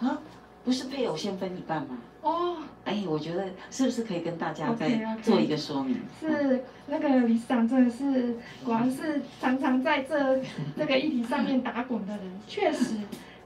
[0.00, 0.18] 啊，
[0.64, 1.98] 不是配偶先分一半吗？
[2.22, 2.56] 哦。
[2.84, 6.48] 哎，我觉得是不是可以跟大家再做一个说明？Okay, okay.
[6.48, 10.42] 是那个理事长真的是果然是常常在这
[10.76, 12.96] 这个议题上面打滚的人， 确实，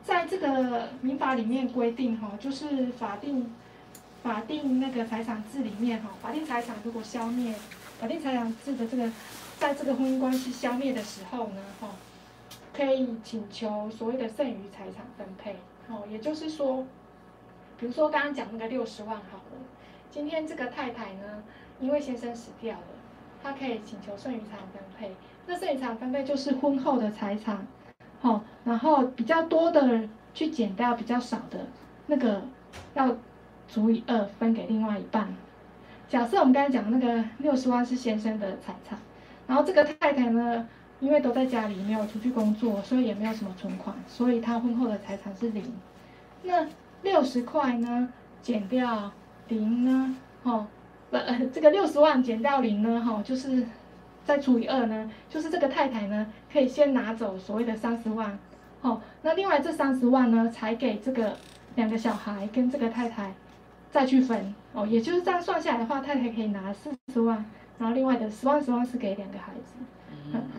[0.05, 3.51] 在这个民法里面规定哈，就是法定。
[4.21, 7.55] 法定那个财产制里面哈，法定财产如果消灭，
[8.01, 9.11] 法定财产制的这个，
[9.61, 11.89] 在这个婚姻关系消灭的时候呢，哈，
[12.77, 15.55] 可以请求所谓的剩余财产分配，
[15.89, 16.85] 哦，也就是说，
[17.79, 19.59] 比如说刚刚讲那个六十万好了，
[20.11, 21.43] 今天这个太太呢，
[21.81, 22.87] 因为先生死掉了，
[23.43, 25.15] 她可以请求剩余财产分配，
[25.47, 27.67] 那剩余财产分配就是婚后的财产，
[28.21, 31.67] 好，然后比较多的去减掉比较少的，
[32.07, 32.43] 那个
[32.95, 33.17] 要。
[33.71, 35.29] 除以二分给另外一半。
[36.09, 38.99] 假设我们刚才讲那个六十万是先生的财产，
[39.47, 40.67] 然后这个太太呢，
[41.01, 45.71] 因为都在家里没有出去工作，所以也没有什么存款，所以她婚后的财产是零。
[46.43, 46.67] 那
[47.03, 48.09] 六十块呢，
[48.43, 49.13] 减掉
[49.49, 50.67] 零呢，哦，
[51.11, 53.67] 不，呃，这个六十万减掉零呢，哈，就是
[54.25, 58.39] 再除以二呢，就是这个太太呢可以先拿走所谓的三十万，
[58.83, 61.37] 哦，那另外这三十万呢，才给这个
[61.75, 63.33] 两个小孩跟这个太太。
[63.91, 67.43] 再去分哦，也就是这样算下来的话，太太可以拿四十万，
[67.79, 69.73] 然后另外的十万十万是给两个孩子，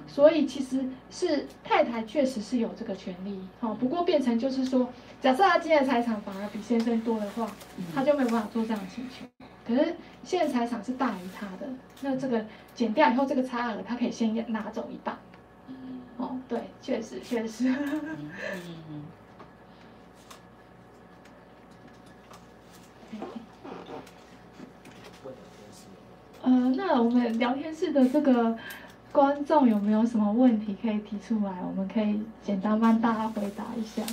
[0.07, 4.89] 所以其实是太太确实是有这个权利，哦，不过变成就是说，
[5.21, 7.49] 假设他今天的财产反而比先生多的话，
[7.93, 9.25] 他就没有办法做这样的请求。
[9.67, 11.67] 可是现在财产是大于他的，
[12.01, 12.43] 那这个
[12.73, 15.15] 减掉以后，这个差额他可以先拿走一半。
[15.67, 15.75] 嗯，
[16.17, 17.73] 哦，对，确实确实。
[26.41, 28.57] 呃，那我们聊天室的这个
[29.11, 31.51] 观众有没有什么问题可以提出来？
[31.67, 34.03] 我们可以简单帮大家回答一下。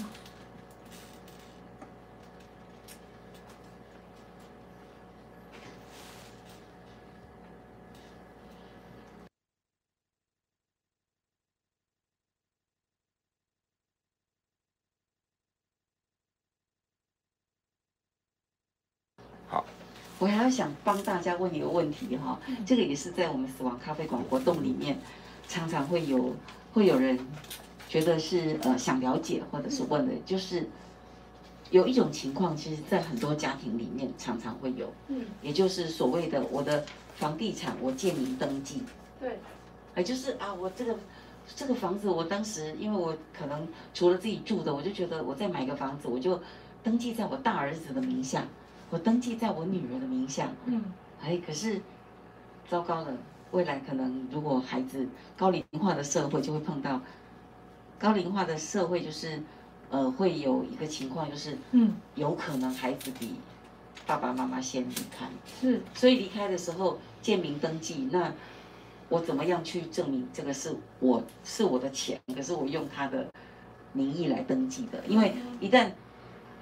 [20.19, 24.97] 我还要想帮大家问一个问题哈，这个也是在我们死亡咖啡馆活动里面，
[25.47, 26.35] 常常会有
[26.73, 27.19] 会有人
[27.89, 30.67] 觉得是呃想了解或者是问的，就是
[31.71, 36.83] 有一种情况，其实在很多家庭里面常常会有，嗯，也就是所谓的我的
[37.17, 38.83] 房地产我借名登记，
[39.21, 39.39] 对，
[39.97, 40.97] 也就是啊我这个
[41.55, 46.41] 这个房子我当时因为我可能除了自己住的，我就觉得我再买个房子我就
[46.83, 48.43] 登记在我大儿子的名下。
[48.89, 50.81] 我登记在我女儿的名下，嗯，
[51.21, 51.81] 哎，可是
[52.69, 53.13] 糟糕了，
[53.51, 57.01] 未来可能如果孩子高龄化的社会就会碰到
[57.99, 59.43] 高龄化的社会，就是
[59.91, 63.35] 呃会有一个情况，就是嗯，有可能孩子比
[64.07, 65.29] 爸爸妈妈先离开，
[65.61, 68.33] 是，所以离开的时候建名登记，那
[69.09, 73.29] 我怎么样去证明这个是我是我的钱，可是我用他的
[73.93, 75.91] 名义来登记的，因为一旦。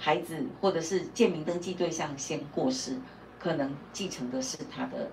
[0.05, 2.99] 孩子或者是建民登记对象先过世，
[3.39, 5.11] 可能继承的是他的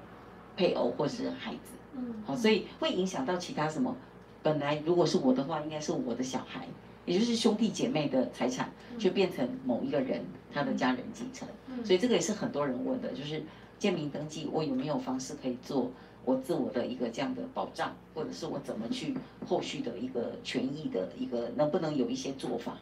[0.57, 3.95] 配偶或是孩子，嗯，好，所以会影响到其他什么？
[4.43, 6.67] 本来如果是我的话，应该是我的小孩，
[7.05, 11.47] 也就是兄弟姐妹的财产，就变成某一个人他的家人继承。
[11.85, 13.41] 所以这个也是很多人问的，就是
[13.79, 15.89] 建民登记，我有没有方式可以做
[16.25, 19.15] 我自我的一个这样的保障，或者是我怎么去
[19.47, 22.77] 后续的一个权益的一个，能不能有一些做法？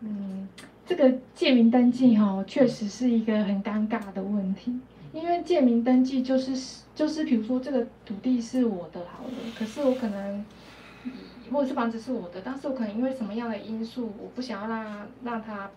[0.00, 0.48] 嗯。
[0.88, 4.74] 这个借名登记哈，确实是一个很尴尬的问题，
[5.12, 10.42] 因为借名登记就是就是，比如说这个土地是我的，好了，可是我可能，
[11.52, 15.70] 或者是房子是我的，但是我可能因为什么样的因素，我不想要让让他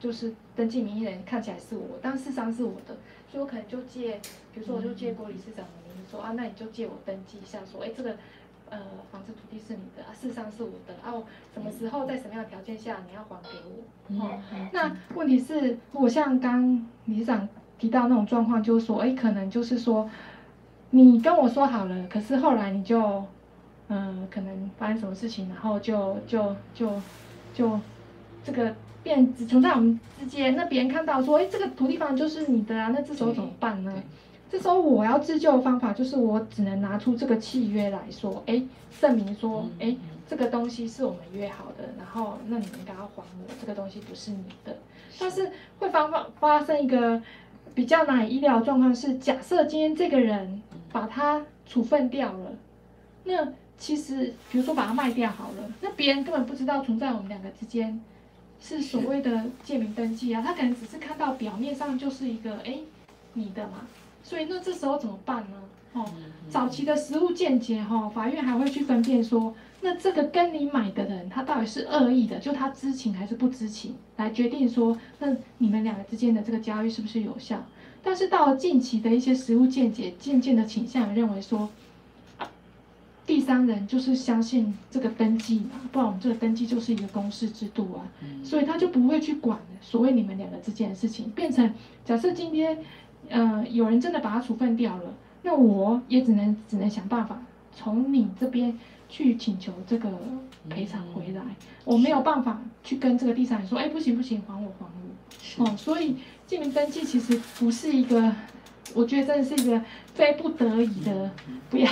[0.00, 2.96] 就是登记名义人看起来是我，但事实上是我的，
[3.30, 4.20] 所以我可能就借，
[4.52, 8.16] 比如说我就借郭理事长的名义说啊，那你就借我登记一下，说哎这个。
[8.68, 8.78] 呃，
[9.12, 11.22] 房子土地是你的，啊，事实上是我的，哦、啊，
[11.54, 14.24] 什么时候在什么样的条件下你要还给我？
[14.24, 14.38] 哦，
[14.72, 17.48] 那问题是，如果像刚理事长
[17.78, 20.10] 提到那种状况，就是说，哎，可能就是说，
[20.90, 23.00] 你跟我说好了，可是后来你就，
[23.88, 26.90] 嗯、呃，可能发生什么事情，然后就就就
[27.54, 27.78] 就
[28.42, 34.02] 这个变只存在我们之间，那别人看到说，哎，这个土地房就是你的啊，那这时候怎么办呢？
[34.50, 38.62] 这时候我要自救的方法就是我只能拿出这个契约来说，哎，
[39.00, 39.94] 证明说，哎，
[40.28, 43.24] 这个东西是我们约好的，然后那你们应该要还我，
[43.60, 44.76] 这个东西不是你的。
[45.18, 47.20] 但是会发发发生一个
[47.74, 52.52] 比较难以意料的状况是，假设今天这个人把它处分掉了，
[53.24, 58.00] 那其实比如说把它卖掉好了，那别人根本不知道存在我们两个之间
[58.60, 62.78] 是所谓的借名登记啊，他可能只是看到表面上就是一个哎
[63.34, 63.86] 你的嘛。
[64.26, 65.56] 所以那这时候怎么办呢？
[65.92, 66.04] 哦，
[66.50, 77.64] 早期的实物见解哈，法院还会去分辨说，那这个跟你买的人他到底是恶意的，就他知情还是不知情，来决定说，那你们两个之间的这个交易是不是有效？
[78.02, 81.70] 但是到了近期的一些实物见解，渐渐的倾向认为说，
[83.24, 88.02] 第三人就是相信这个登记嘛，不然我们这个登记就是一个公示制度啊，
[88.42, 91.72] 所以他就不会去管所谓你们两个之间的事情，变成
[92.04, 92.76] 假设今天。
[93.28, 97.40] 呃，有人真的把它处分掉了，那我也只能只能想办法
[97.74, 100.10] 从你这边去请求这个
[100.68, 104.86] 赔偿回来，嗯、我没有办法去跟这个第三人说，哎，不行不行，还我还
[105.58, 106.16] 我，哦，所以
[106.46, 108.32] 借名登记其实不是一个，
[108.94, 109.80] 我觉得真的是一个
[110.14, 111.30] 非不得已的，
[111.70, 111.88] 不要，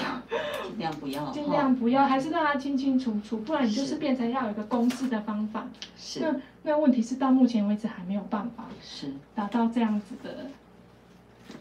[0.64, 5.66] 尽量不要， 尽量不要，还是让他清清楚楚，不然你就是变成要有一个公示的方法，
[5.96, 9.12] 是，那那问题是到目前为止还没有办法，是。
[9.34, 10.46] 达到这样子的。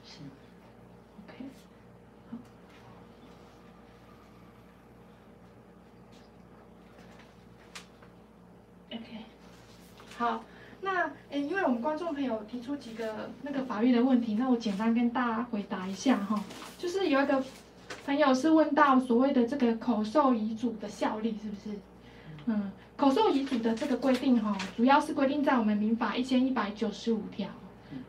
[0.05, 0.19] 是
[1.27, 1.45] ，OK，
[2.29, 2.38] 好
[8.91, 9.01] ，OK，
[10.17, 10.43] 好，
[10.81, 16.43] 那诶，因为我们观众朋友提出几个那个法律的问题，那我简单跟大家回答一下哈。
[16.77, 17.43] 就是有一个
[18.05, 21.79] 朋友是问到所谓的这个口授遗嘱的效力是不是？
[22.45, 27.47] 嗯，口授遗嘱的这个规定哈，主要是规定在我们民法一千一百九十五条。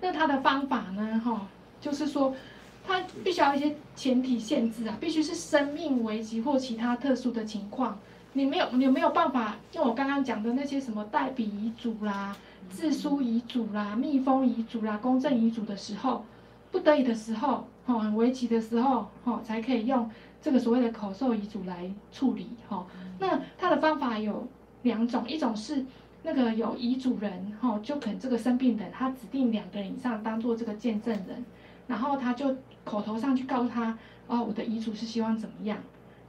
[0.01, 1.47] 那它的方法呢哈？
[1.85, 2.35] 就是说，
[2.83, 7.99] 他必须要一些前提限制啊，必须是生命危机或其他特殊的情况，
[8.33, 12.35] 你没有你没有办法用我刚刚讲的那些什么代笔遗嘱啦、
[12.71, 16.25] 自书遗嘱啦、密封遗嘱啦、公证遗嘱的时候，
[16.73, 20.11] 不得已的时候，哈，很危急的时候，哈，才可以用
[20.41, 22.87] 这个所谓的口授遗嘱来处理，哈。
[23.19, 24.49] 那他的方法有
[24.85, 25.85] 两种，一种是。
[26.27, 31.45] 那个有遗嘱人，哈，就可能这个生病人，他指定两个人以上当做这个见证人，
[31.87, 35.79] 然后他就口头上去告诉他，哦，我的遗嘱是希望怎么样，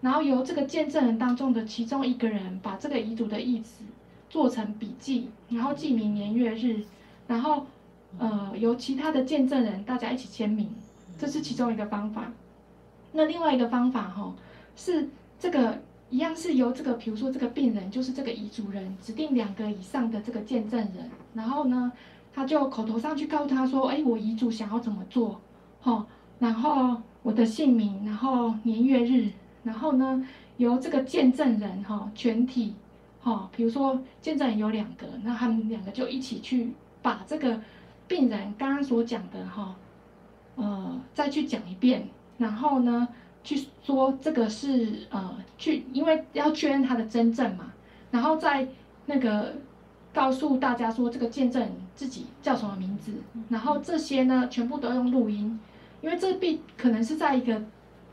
[0.01, 3.83] 然后由这个见证人当中的其中一个人把这个遗嘱的意思
[4.29, 6.83] 做成笔记，然后记明年月日，
[7.27, 7.65] 然后
[8.17, 10.69] 呃由其他的见证人大家一起签名，
[11.17, 12.31] 这是其中一个方法。
[13.11, 14.33] 那另外一个方法，哈，
[14.75, 15.79] 是这个。
[16.11, 21.91] 一样是由这个，比如说这个病人就是这个遗嘱人指定两个以上的这个见证人，然后呢，
[22.31, 25.41] 他就口头上去告诉他说，哎，我遗嘱想要怎么做，
[25.85, 26.05] 哦，
[26.37, 29.31] 然后我的姓名，然后年月日，
[29.63, 30.27] 然后呢，
[30.57, 32.75] 由这个见证人哈全体，
[33.21, 37.61] 哈，比如说见证人有两个，那他们两个就一起去把这个
[38.07, 39.75] 病人刚刚所讲的哈，
[40.55, 42.07] 呃，再去讲一遍，
[42.37, 43.07] 然后呢。
[43.47, 47.71] 去说这个是呃，去因为要确认他的真正嘛，
[48.09, 48.67] 然后再
[49.05, 49.53] 那个
[50.11, 53.11] 告诉大家说这个见证人自己叫什么名字，
[53.47, 55.59] 然后这些呢全部都用录音，
[56.05, 57.55] 因为这必可能是在一个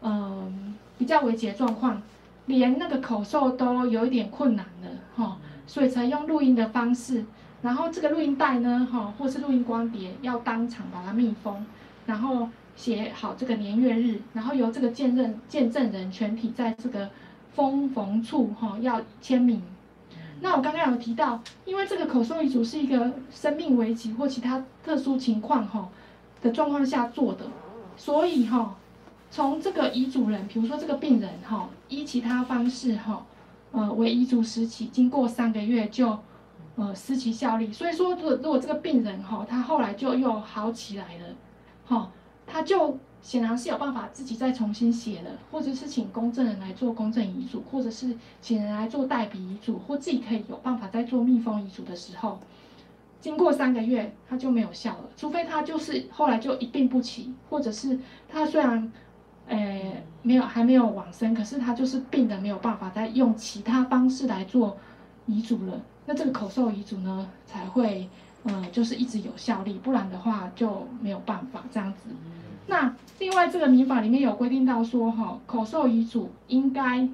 [0.00, 0.52] 嗯、呃、
[0.96, 2.00] 比较危急的状况，
[2.46, 5.36] 连那个口授都有一点困难了哈，
[5.66, 7.22] 所以才用录音的方式，
[7.60, 11.66] 然后这个录音带呢哈，或是录音光碟要当场把它密封，
[12.06, 12.48] 然后。
[12.74, 17.08] 写好这个年月日，然后由这个见证见证人全体在这个
[17.52, 19.62] 封缝处哈要签名。
[20.40, 25.86] 那我刚刚有提到，因为这个口授遗嘱是一个生命危急或其他特殊情况哈
[26.40, 27.44] 的状况下做的，
[27.96, 28.76] 所以哈
[29.30, 33.24] 从这个遗嘱人，比如说这个病人哈依其他方式哈
[33.70, 36.18] 呃为遗嘱时起，经过三个月就
[36.76, 37.72] 呃失其效力。
[37.72, 41.34] 所以说，如果如果这个病人哈他后来就又好起来了
[41.86, 42.10] 哈。
[42.44, 52.40] 他就显然是有办法自己再重新写的，或者是请公证人来做公证遗嘱，或者是请人来做代笔遗嘱，或自己可以有办法再做密封遗嘱的时候，
[53.22, 57.98] 经过三个月他就没有效了，除非他就是后来就一病不起，或者是
[58.28, 58.92] 他虽然，
[59.46, 64.76] 诶、呃、没有还没有往生，可是他就是病的没有办法再用其他方式来做
[65.24, 68.06] 遗嘱了，那这个口授遗嘱呢才会。
[68.44, 72.08] 嗯，就是一直有效力，不然的话就没有办法这样子。
[72.66, 77.08] 那另外这个民法里面有规定到说，哈，口授遗嘱应该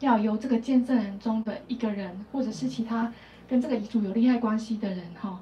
[0.00, 3.12] 要由这个见证人中的一个人，或者是其他
[3.52, 5.38] 跟这个遗嘱有利害关系的人，哈，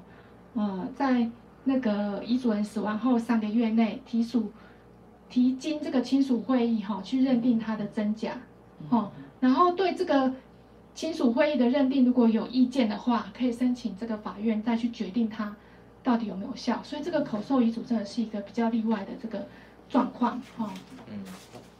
[0.55, 1.25] 呃，在
[1.63, 4.51] 那个遗嘱人死亡后三个月内提属
[5.29, 8.33] 提经这个亲属会议，哈，去认定他的真假，
[8.89, 9.09] 哈，
[9.39, 10.33] 然后对这个。
[10.93, 15.55] 亲属会议的认定，如果有意见的话，可以申请这个法院再去决定它
[16.03, 16.83] 到底有没有效。
[16.83, 19.47] 所以这个口授遗嘱真的是一个比较例外的这个
[19.87, 20.69] 状况哈。
[21.09, 21.23] 嗯，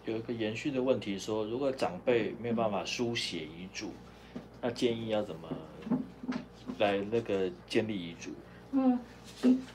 [0.06, 3.92] 有一个延续的问题说，如果长辈没有办法书写遗嘱，
[4.62, 5.42] 那建议要怎么
[6.82, 8.32] 来那个建立遗嘱？
[8.74, 9.00] 嗯，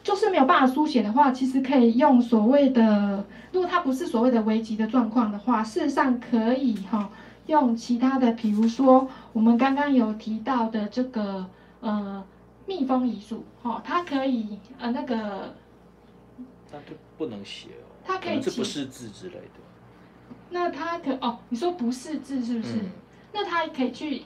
[0.02, 7.10] 就是没有办法书写的话，其实可以用所谓的，如果它不是所谓的危急的状况的话，事实上可以哈。
[7.46, 11.46] 用其他的，比如说我们刚刚有提到的这个
[11.78, 12.24] 呃
[12.66, 15.54] 密封遗嘱，哈，它可以呃那个，
[16.72, 19.60] 那就不能写哦，它可以这不是字之类的。
[20.50, 22.78] 那它可哦，你说不是字是不是？
[22.78, 22.90] 嗯、
[23.32, 24.22] 那它可以去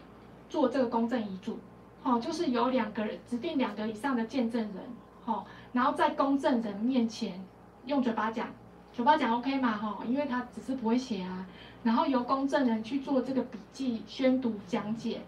[0.49, 1.59] 做这个公证遗嘱，
[2.03, 4.77] 哦，就是有两个人指定两个以上的见证人，
[5.25, 7.45] 哦，然后在公证人面前
[7.87, 8.49] 用嘴巴讲，
[8.93, 11.47] 嘴巴讲 OK 嘛，哈，因为他只是不会写啊。
[11.83, 15.21] 然后由公证人去做这个笔记、宣读、讲解，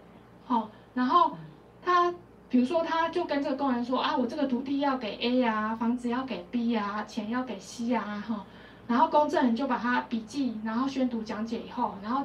[0.45, 1.35] 好，然后
[1.83, 2.13] 他
[2.47, 8.45] 比如说他就跟这个工人说啊，我这个土地要给 A 啊，房子要给 B 啊，钱要给 C 啊，哈，
[8.87, 12.23] 然后公证人就把他笔记，然后宣读讲解以后，然后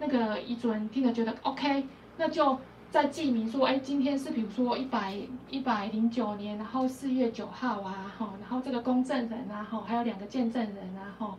[0.00, 1.86] 那个遗嘱人听了觉得 OK，
[2.16, 2.58] 那就
[2.90, 5.16] 再记名说，哎，今天是比如说一百
[5.50, 11.36] 一百零九年，然后四月九号啊，哈，然后这个公证人啊，哈，还有两个见证人啊，哈，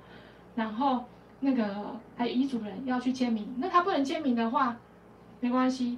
[0.55, 1.03] 然后。
[1.41, 4.77] 那个还有遗嘱人要去签名，那他不能签名的话，
[5.39, 5.97] 没关系，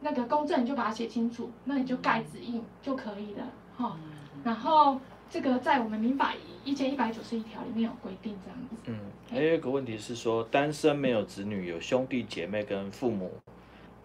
[0.00, 3.46] 那个公证你就把它写清楚，那你就盖指印就可以了，
[3.76, 3.96] 哈。
[4.42, 6.32] 然后这个在我们民法
[6.64, 8.76] 一千一百九十一条里面有规定这样子。
[8.86, 8.98] 嗯，
[9.30, 13.30] 还有一个问题是说，单身没有子女，有兄弟姐妹跟父母，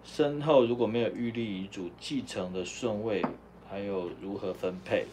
[0.05, 3.25] 身后如果没有预立遗嘱，继承的顺位
[3.69, 5.05] 还有如何分配？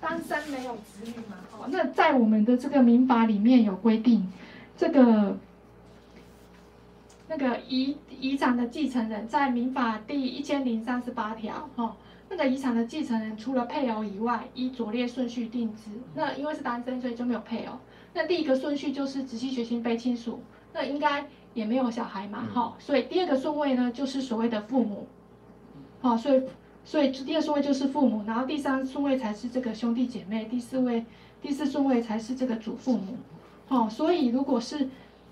[0.00, 4.30] 单身没有子女嘛，哦，那在我们的这个民法里面有规定，
[4.76, 5.36] 这个
[7.28, 11.94] 那个遗遗产的继承人，在民法第一千零三十八条，哦，
[12.28, 15.90] 那个遗产的继承人除了配偶以外，依左列顺序定之。
[16.14, 17.78] 那因为是单身，所以就没有配偶。
[18.12, 20.42] 那第一个顺序就是直系血亲卑亲属，
[20.72, 21.24] 那应该
[21.54, 25.06] 也没有小孩嘛，哈，所以第二个顺位呢，就是所谓的父母，
[26.00, 26.42] 好，所以
[26.84, 31.04] 所以第二顺位就是父母，然后第三顺位才是这个兄弟姐妹，第四位
[31.40, 33.16] 第四顺位才是这个祖父母，
[33.68, 34.88] 哦，所以如果是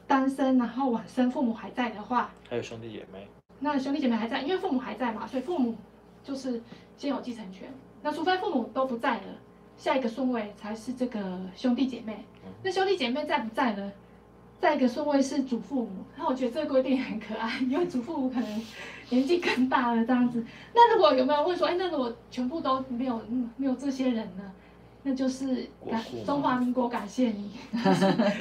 [0.07, 5.77] 单身然后晚生父母还在的话，还有兄弟姐妹，那兄弟姐妹还在，因为父母还在嘛，所以父母
[6.23, 6.63] 就是
[6.97, 9.27] 先有继承权，那除非父母都不在了。
[9.77, 12.23] 下一个顺位才是这个兄弟姐妹，
[12.63, 13.91] 那兄弟姐妹在不在呢？
[14.61, 18.63] 再一个顺位是祖父母，那我觉得这个规定很可爱，因为祖父母可能
[19.09, 20.45] 年纪更大了这样子。
[20.75, 24.53] 那如果有没有问说，哎，那如果全部都没有，嗯，没有这些人呢？
[25.03, 27.53] 那就是感中华民国感谢你，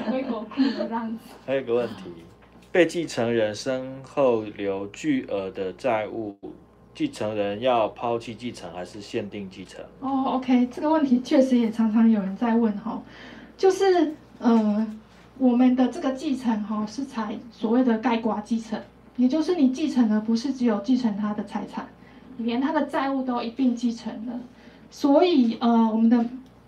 [0.09, 1.19] 归国库的这样子。
[1.45, 2.03] 还有一个问题，
[2.69, 6.37] 被继承人身后留巨额的债务。
[6.93, 9.81] 继承人要抛弃继承还是限定继承？
[10.01, 13.01] 哦、oh，OK，这个问题确实也常常有人在问哈，
[13.55, 14.85] 就是呃，
[15.39, 18.79] 我们的这个继承哈是采所谓的概括继承，
[19.15, 21.87] 也就是你继承的不是只有继承他的财产，
[22.37, 24.39] 连他的债务都一并继承了，
[24.91, 26.23] 所以呃，我们的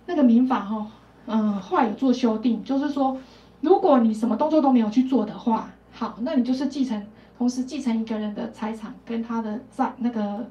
[0.06, 0.88] 那个民法哈，
[1.26, 3.18] 呃，后来有做修订，就是说，
[3.60, 7.06] 如果你什么动作都没有去做的话，好，那你就是继承。
[7.38, 10.46] 同时继承一个人的财产跟他的债那个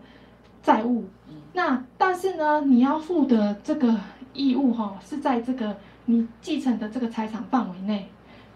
[0.60, 1.04] 债务，
[1.52, 3.94] 那但是呢，你要负的这个
[4.34, 5.76] 义务哈，是在这个
[6.10, 8.08] 你继承的这个财产范围内。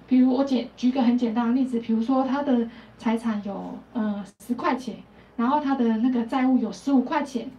[0.06, 4.96] 比如我简举个很简单的例子，比如说他的财产有呃十块钱，
[5.36, 7.50] 然后他的那个债务有十五块钱，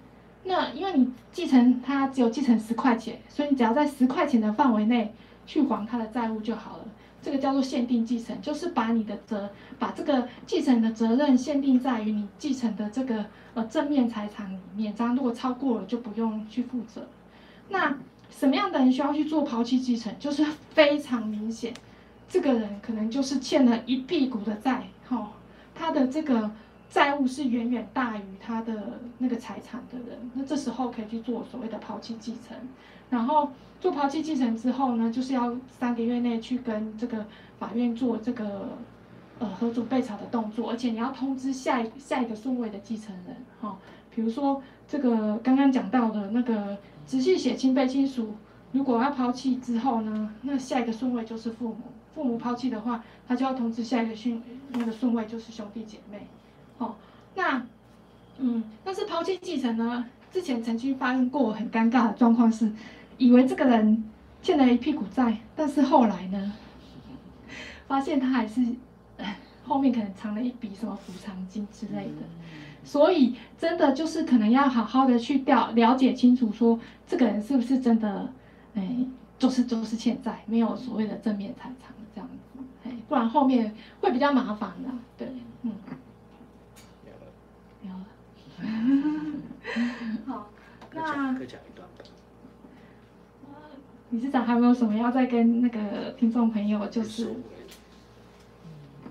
[0.43, 5.11] 那因为你继承他只有继承十块钱，所以你只要在十块钱的范围内
[5.47, 6.85] 去还他的债务就好了。
[7.19, 13.25] 这个叫做限定继承，就是把你的责，把这个继承的责任限定在于你继承的这个
[13.55, 17.07] 呃正面财产里面，这样如果超过了就不用去负责。
[17.69, 17.97] 那
[18.29, 20.13] 什么样的人需要去做抛弃继承？
[20.19, 21.73] 就是非常明显，
[22.27, 25.31] 这个人可能就是欠了一屁股的债，哈、
[25.73, 26.51] 他的这个
[26.89, 32.57] 债务是远远大于他的那个财产的人，那这时候可以去做所谓的抛弃继承。
[33.09, 33.49] 然后
[33.79, 37.25] 做抛弃继承之后呢，就是要三个月内去跟这个
[37.59, 38.69] 法院做这个
[39.37, 43.77] 呃核准备草的动作，而且你要通知下一下一个顺位的继承人哈、
[44.13, 46.75] 比如说这个刚刚讲到的那个
[47.05, 48.35] 仔细写清被亲属，
[48.71, 51.77] 如果要抛弃之后呢，那下一个顺位就是父母，
[52.13, 54.41] 父母抛弃的话，他就要通知下一个顺
[54.71, 56.27] 那个顺位就是兄弟姐妹，
[56.79, 56.95] 哦，
[57.35, 57.65] 那
[58.37, 60.05] 嗯，但是抛弃继承呢？
[60.31, 62.69] 之前曾经发生过很尴尬的状况是，
[63.17, 64.03] 以为这个人
[64.41, 66.53] 欠了一屁股债，但是后来呢，
[67.87, 68.61] 发现他还是
[69.63, 72.21] 后面可能藏了一笔什么补偿金之类的，
[72.85, 78.31] 所以真的就是可能要好好的去调了解清楚，说这个人是不是真的，
[78.75, 78.97] 哎，
[79.37, 85.27] 就是就是欠债，没有所谓的正面财产这样子，哎，不然后面会比较麻烦的，对，
[85.63, 85.73] 嗯。
[90.25, 90.47] 好，
[90.93, 91.85] 那可以讲一段。
[94.11, 97.35] 理事长还有没有什么要再跟那个听众朋友就是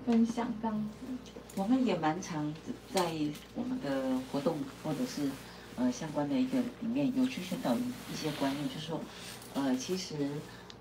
[0.03, 1.34] 分享这样子？
[1.55, 2.53] 我们也蛮常
[2.93, 3.11] 在
[3.55, 5.29] 我们的活动或者是
[5.75, 9.01] 呃相关的一个里面有去宣导一些观念，就是说
[9.53, 10.29] 呃其实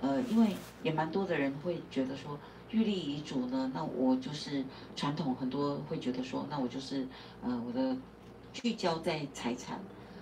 [0.01, 2.39] 呃因为也蛮多的人会觉得说
[2.71, 4.65] 预立遗嘱呢，那我就是
[4.97, 7.07] 传统很多会觉得说，那我就是
[7.43, 7.97] 呃我的。
[8.55, 9.81] 聚焦在财产，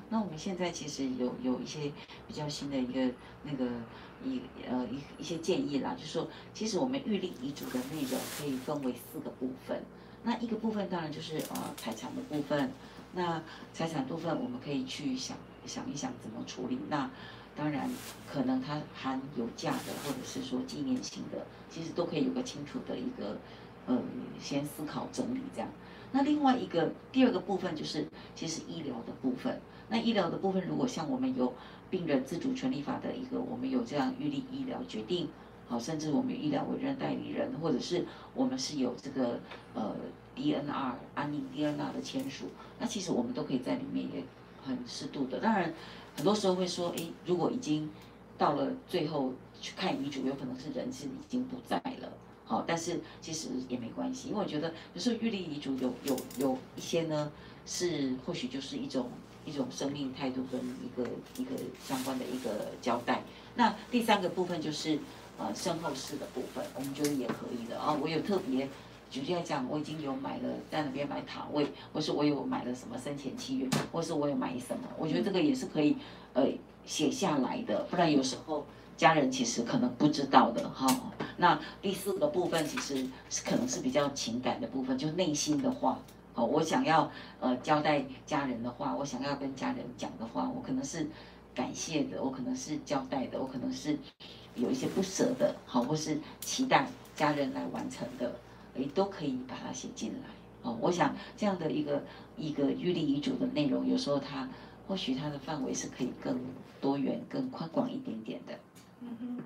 [0.08, 1.92] 那我们现在其实有有一些
[2.26, 3.12] 比较新的一个
[3.42, 3.66] 那个
[4.24, 9.82] 一呃一一些建议啦，就是说，其实我们预立遗嘱的内容可以分为四个部分。
[10.24, 12.70] 那一个部分当然就是呃财产的部分，
[13.14, 13.42] 那
[13.72, 15.36] 财产部分我们可以去想
[15.66, 16.78] 想一想怎么处理。
[16.88, 17.10] 那
[17.54, 17.90] 当然
[18.30, 23.36] 可能它含有价的或者是说纪念性的，其实都可以有个清楚的一个
[23.86, 23.98] 呃
[24.40, 25.68] 先思考整理这样。
[26.12, 29.60] 那另外一个第二个部分就是，其实医疗的部分。
[29.88, 31.52] 那医疗的部分，如果像我们有
[31.90, 35.28] 病人自主权利法的一个，我们有这样预立医疗决定，
[35.68, 39.40] 好，甚至我们医疗委任代理人，或者是我们是有这个
[39.74, 39.94] 呃
[40.36, 42.46] DNR 安宁 DNR 的签署，
[42.78, 44.22] 那其实我们都可以在里面也
[44.64, 45.40] 很适度的。
[45.40, 45.72] 当然，
[46.16, 47.88] 很多时候会说，诶，如果已经
[48.36, 52.12] 到了最后去看遗嘱，有可能是人是已经不在了。
[52.44, 57.32] 好，但是其实也没关系，因为我觉得有时候预立遗嘱有有有一些呢，
[57.64, 59.08] 是或许就是一种
[59.46, 61.08] 一种生命态度跟一个
[61.38, 63.22] 一个相关的一个交代。
[63.54, 64.98] 那第三个部分就是
[65.38, 67.96] 呃身后事的部分，我们觉得也可以的啊。
[68.00, 68.68] 我有特别
[69.10, 75.96] 举例来讲，我已经有买了在那边买塔位，或是我有买了什么生前契约，或是我有买什么，我觉得这个也是可以
[76.34, 76.46] 呃
[76.84, 78.66] 写下来的，不然有时候。
[78.94, 80.86] 家人其实可能不知道的哈，
[81.38, 85.98] 那第四个部分其实是可能是比较情感的部分，就内心的话，
[86.34, 87.10] 哦，我想要
[87.40, 91.08] 呃交代家人的话，我想要跟家人讲的话，我可能是
[91.52, 93.98] 感谢的，我可能是交代的，我可能是
[94.54, 98.34] 有一些不舍的，好，或是期待家人来完成的，
[98.74, 100.28] 诶，都可以把它写进来，
[100.62, 102.02] 哦，我想这样的一个
[102.36, 104.48] 一个预立遗嘱的内容，有时候它
[104.86, 106.40] 或许它的范围是可以更
[106.80, 108.58] 多元、更宽广一点点的。
[109.00, 109.38] 嗯哼，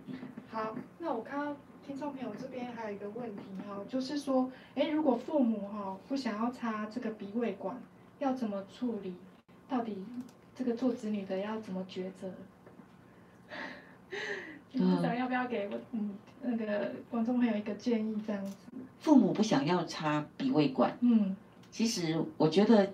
[0.51, 1.57] 好，那我看到
[1.87, 7.81] 听众朋友这边还有一个问题哈，就是说，哎，如果父母哈不想要插这个鼻胃管，
[8.19, 9.15] 要怎么处理？
[9.69, 10.05] 到底
[10.55, 12.31] 这个做子女的要怎么抉择？
[14.85, 16.11] 不知道要不要给我嗯
[16.43, 18.53] 那个观众朋友一个建议这样子？
[19.01, 21.35] 父母不想要插鼻胃管，嗯，
[21.70, 22.90] 其实我觉得。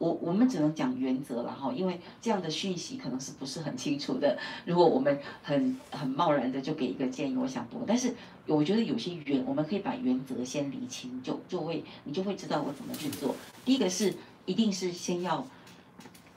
[0.00, 4.38] 我我们只能讲原则了哈，因为这样的讯息可能是不是很清楚的。
[4.64, 7.84] 如果我们很很贸然的就给一个建议，我想不。
[7.86, 8.14] 但是
[8.46, 13.36] 我觉得有些原，我们可以把原则先理清，就就会你就会知道我怎么去做。
[13.62, 14.14] 第一个是
[14.46, 15.46] 一定是先要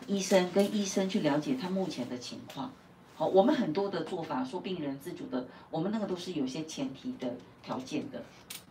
[0.08, 2.70] 医生跟医生去了解他目前的情况。
[3.16, 8.24] 好，我们很多的做法说病人自主的，我们那个都是有些前提的条件的。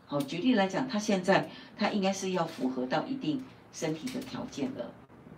[0.06, 3.42] 好，举例来讲，他现在他应该是要符合到一定。
[3.74, 4.90] 身体的条件的，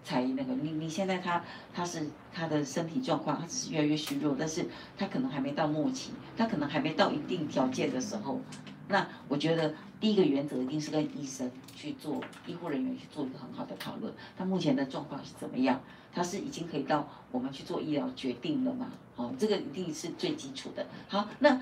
[0.02, 4.66] 才那个你你现在他他是他的身体状况，他只是越来越虚弱，但是
[4.98, 8.40] 他可能还没到末期，他可能还没到一定条件的时候，
[8.88, 15.80] 那我觉得第一个原则一定是跟医生去做，医护人员去做一个很好的讨论，他目前的状况是怎么样，
[16.12, 18.92] 他是已经可以到我们去做医疗决定了吗？
[19.16, 20.86] 哦，这个一定是最基础的。
[21.08, 21.60] 好，那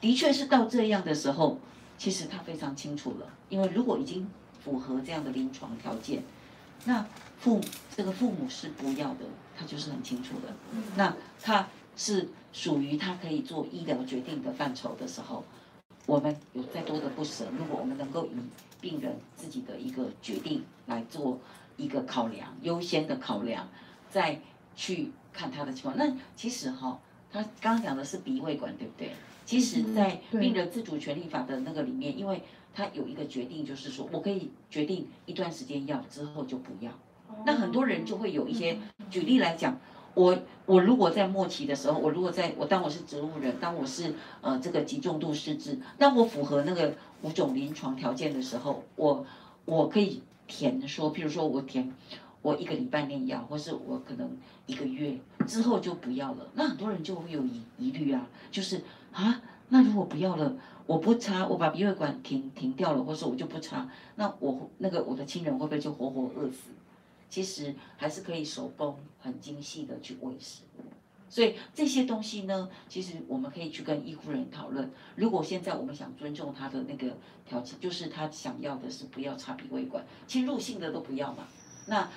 [0.00, 1.58] 的确是到这样的时候，
[1.96, 4.28] 其实他非常清楚了，因为如果已经。
[4.60, 6.22] 符合这样的临床条件，
[6.84, 7.06] 那
[7.38, 7.58] 父
[7.96, 9.20] 这个父母是不要的，
[9.56, 10.52] 他就是很清楚的。
[10.96, 15.44] 那他是属于他可以做医疗决定的范畴的时候，
[16.08, 18.30] 我们有再多的不舍，如果我们能够以
[18.80, 21.38] 病人自己的一个决定来做
[21.76, 23.68] 一个考量，优先的考量，
[24.08, 24.40] 再
[24.74, 25.98] 去看他的情况。
[25.98, 26.98] 那其实哈，
[27.30, 29.10] 他刚刚讲的是鼻胃管，对不对？
[29.44, 36.90] 其实，在病人自主权利法的那个里面，因为他有一个决定，就是说我可以决定一段时间要，之后就不要。
[37.44, 38.78] 那很多人就会有一些
[39.10, 39.78] 举例来讲，
[40.18, 40.36] 我
[40.66, 46.92] 我如果在末期的时候，我如果在我当我是植物人，当我是呃这个极重度失智，当我符合那个
[47.22, 49.24] 五种临床条件的时候，我
[49.64, 51.94] 我可以填说，譬如说我填
[52.42, 54.28] 我一个礼拜内要，或是我可能
[54.66, 55.16] 一个月
[55.46, 56.48] 之后就不要了。
[56.54, 58.82] 那很多人就会有疑疑虑啊，就是。
[59.10, 59.40] 啊，
[59.70, 60.54] 那如果不要了，
[60.86, 66.70] 我不插，我把鼻胃管停停掉了，或者我就不插，那我那个我的亲人会不会就活活饿死？
[67.28, 70.62] 其实还是可以手工很精细的去喂食。
[71.30, 74.90] 所以这些东西呢，其实我们可以去跟医护人员讨论。
[75.14, 77.14] 如果现在我们想尊重他的那个
[77.46, 81.46] 条件，就是他想要的是不要插鼻胃管，侵入性的都不要嘛。
[81.86, 82.08] 那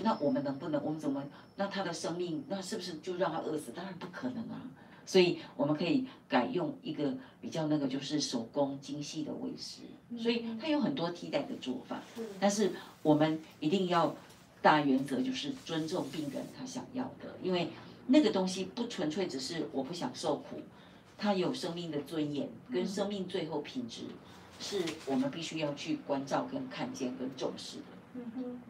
[0.00, 0.82] 那我们能不能？
[0.84, 1.22] 我们怎么？
[1.54, 3.70] 那他的生命，那是不是就让他饿死？
[3.70, 4.60] 当然不可能啊。
[5.06, 9.82] 所以我们可以改用一个比较那个就是手工精细的喂食，
[10.20, 12.02] 所以它有很多替代的做法。
[12.40, 12.72] 但是
[13.04, 14.16] 我们一定要
[14.62, 17.68] 大原则就是尊重病人他想要的，因为
[18.06, 20.60] 那个东西不纯粹只是我不想受苦，
[21.16, 24.02] 他有生命的尊严跟生命最后品质，
[24.60, 27.84] 是我们必须要去关照跟看见跟重视的。
[28.14, 28.60] 嗯哼，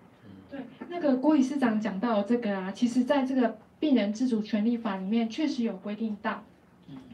[0.50, 3.58] 对，那个郭理事长讲到这个啊，其实在这个。
[3.78, 6.42] 病人自主权利法里面确实有规定到，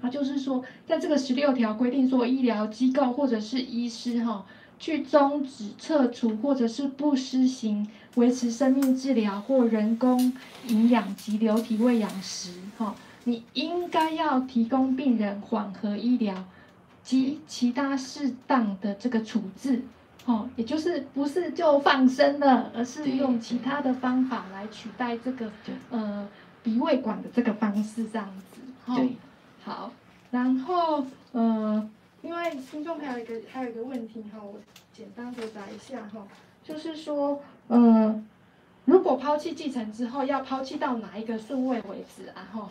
[0.01, 4.47] 他就是说，在这个十六条规定说，医疗机构或者是医师哈，
[4.78, 10.32] 去终止、撤除或者是不施行维持生命治疗或人工
[10.68, 12.94] 营养及流体喂养时，哈，
[13.24, 16.44] 你应该要提供病人缓和医疗
[17.02, 19.82] 及其他适当的这个处置，
[20.24, 25.51] 哦，也就是不是就放生了，而是用其他的方法来取代这个，
[25.90, 26.28] 呃。
[26.64, 28.97] 鼻胃管的这个方式这样子，哈，
[29.64, 29.93] 好，
[30.30, 31.90] 然后呃，
[32.22, 34.60] 因为听众还有一个还有一个问题哈，我
[34.93, 36.24] 简单回答一下哈，
[36.62, 37.43] 就是说，
[37.73, 38.23] 呃，
[38.85, 42.44] 如果抛弃继承之后，要抛弃到哪一个顺位为止啊？
[42.53, 42.69] 哈，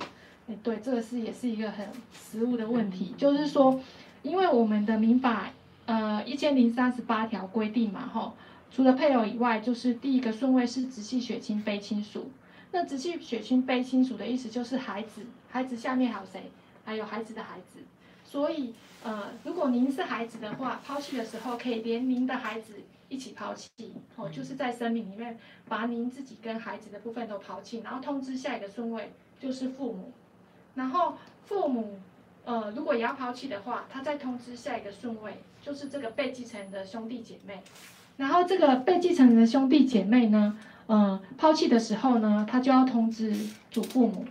[0.48, 3.82] 哎，对，这个是也是一个很实务的问题，就是说，
[4.22, 5.50] 因为我们的民法
[5.88, 8.32] 呃一千零三十八条规定嘛，哈。
[8.70, 12.30] 除了配偶以外，就是第一个顺位是直系血亲卑亲属。
[12.72, 16.52] 那直系血亲卑亲属的意思就是孩子，孩子下面还有谁？
[16.86, 17.80] 还有孩子的孩子。
[18.24, 18.74] 所以，
[19.04, 22.76] 呃，如果您是孩子的话，抛弃的时候可以连您的孩子
[23.12, 23.70] 一起抛弃，
[24.16, 30.14] 哦，就是在生命里面把您自己跟孩子的部分都抛弃，然后通知下一个顺位就是父母，
[30.76, 32.00] 然后父母，
[32.46, 37.62] 呃，如果也要抛弃的话，他再通知下一个顺位就是这个被继承人的兄弟姐妹，
[38.16, 40.58] 然后这个被继承人的兄弟姐妹呢，
[40.88, 43.36] 呃，抛弃的时候呢，他就要通知
[43.70, 44.26] 祖父母，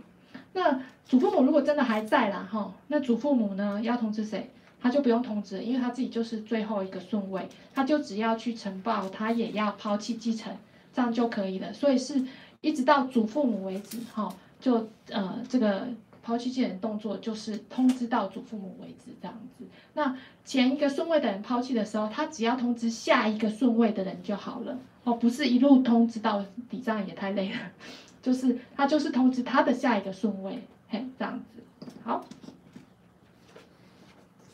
[0.54, 0.80] 那。
[1.10, 4.48] 祖父母如果真的还在啦，哈，那祖父母呢要通知谁？
[4.80, 10.56] 他就不用通知，因为他自己就是最后一个顺位，他就只要去呈报，他也要抛弃继承，
[10.92, 11.72] 这样就可以了。
[11.72, 12.24] 所以是
[12.60, 15.86] 一直到祖父母为止，哈，就呃这个
[16.22, 19.64] 抛弃继承动作就是通知到祖父母为止这样子。
[19.94, 27.58] 那前一个顺位的人抛弃的时候，他只要通知下一个顺位的人就好了，哦，不是一路通知到底，这样也太累了。
[28.22, 30.58] 就是他就是通知他的下一个顺位。
[30.88, 31.62] 嘿，这样子，
[32.02, 32.26] 好，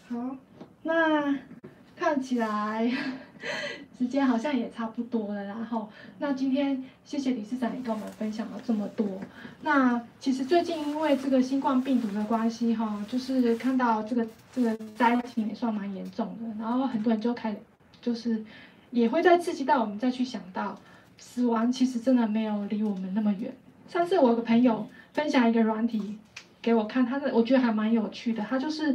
[0.09, 0.37] 好，
[0.85, 1.37] 那
[1.97, 2.89] 看起来
[3.99, 9.05] 时间好像也差不多了，然后，那今天谢谢理事长也跟我们分享了这么多。
[9.63, 17.57] 那其实最近因为这个新冠病毒的关系，哈，就是看到这个这个灾情也算蛮严重的，然后很多人就开始
[18.01, 18.45] 就是
[18.93, 20.79] 也会再刺激到我们再去想到
[21.19, 23.53] 死亡其实真的没有离我们那么远。
[23.89, 26.17] 上次我有个朋友分享一个软体。
[26.63, 28.43] 给我看，他的我觉得还蛮有趣的。
[28.43, 28.93] 他就是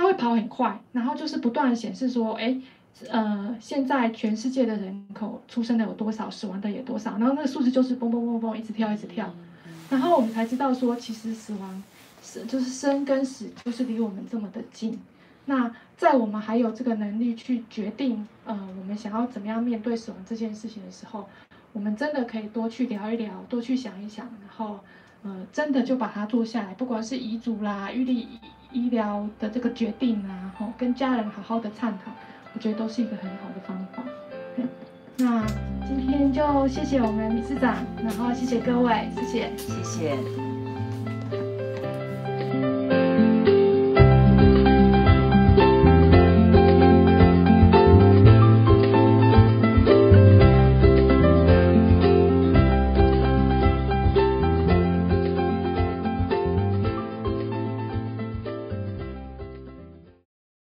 [0.00, 2.56] 他会跑很快，然后就是不断的显示说，哎，
[3.10, 9.30] 呃，现在全世界的人口出生的有多少，死亡的有多少，然后那个数字就是嘣嘣嘣嘣一直跳一直跳，
[9.90, 11.82] 然后我们才知道说，其实死亡
[12.22, 14.98] 是就是生跟死就是离我们这么的近。
[15.44, 21.28] 那在我们还有这个能力去决定，呃，我们想要怎么样面对死亡这件事情的时候，
[21.74, 24.80] 我们真的可以多去聊一聊，多去想一想，然后。
[25.22, 28.26] 呃，真的就把它做下来，不管是遗嘱啦、预立
[28.72, 32.10] 医疗的这个决定啊，吼，跟家人好好的探讨，
[32.54, 34.02] 我觉得都是一个很好的方法。
[35.16, 35.44] 那
[35.86, 40.49] 今天就谢谢我们理事长，然后谢谢各位，谢谢，谢谢。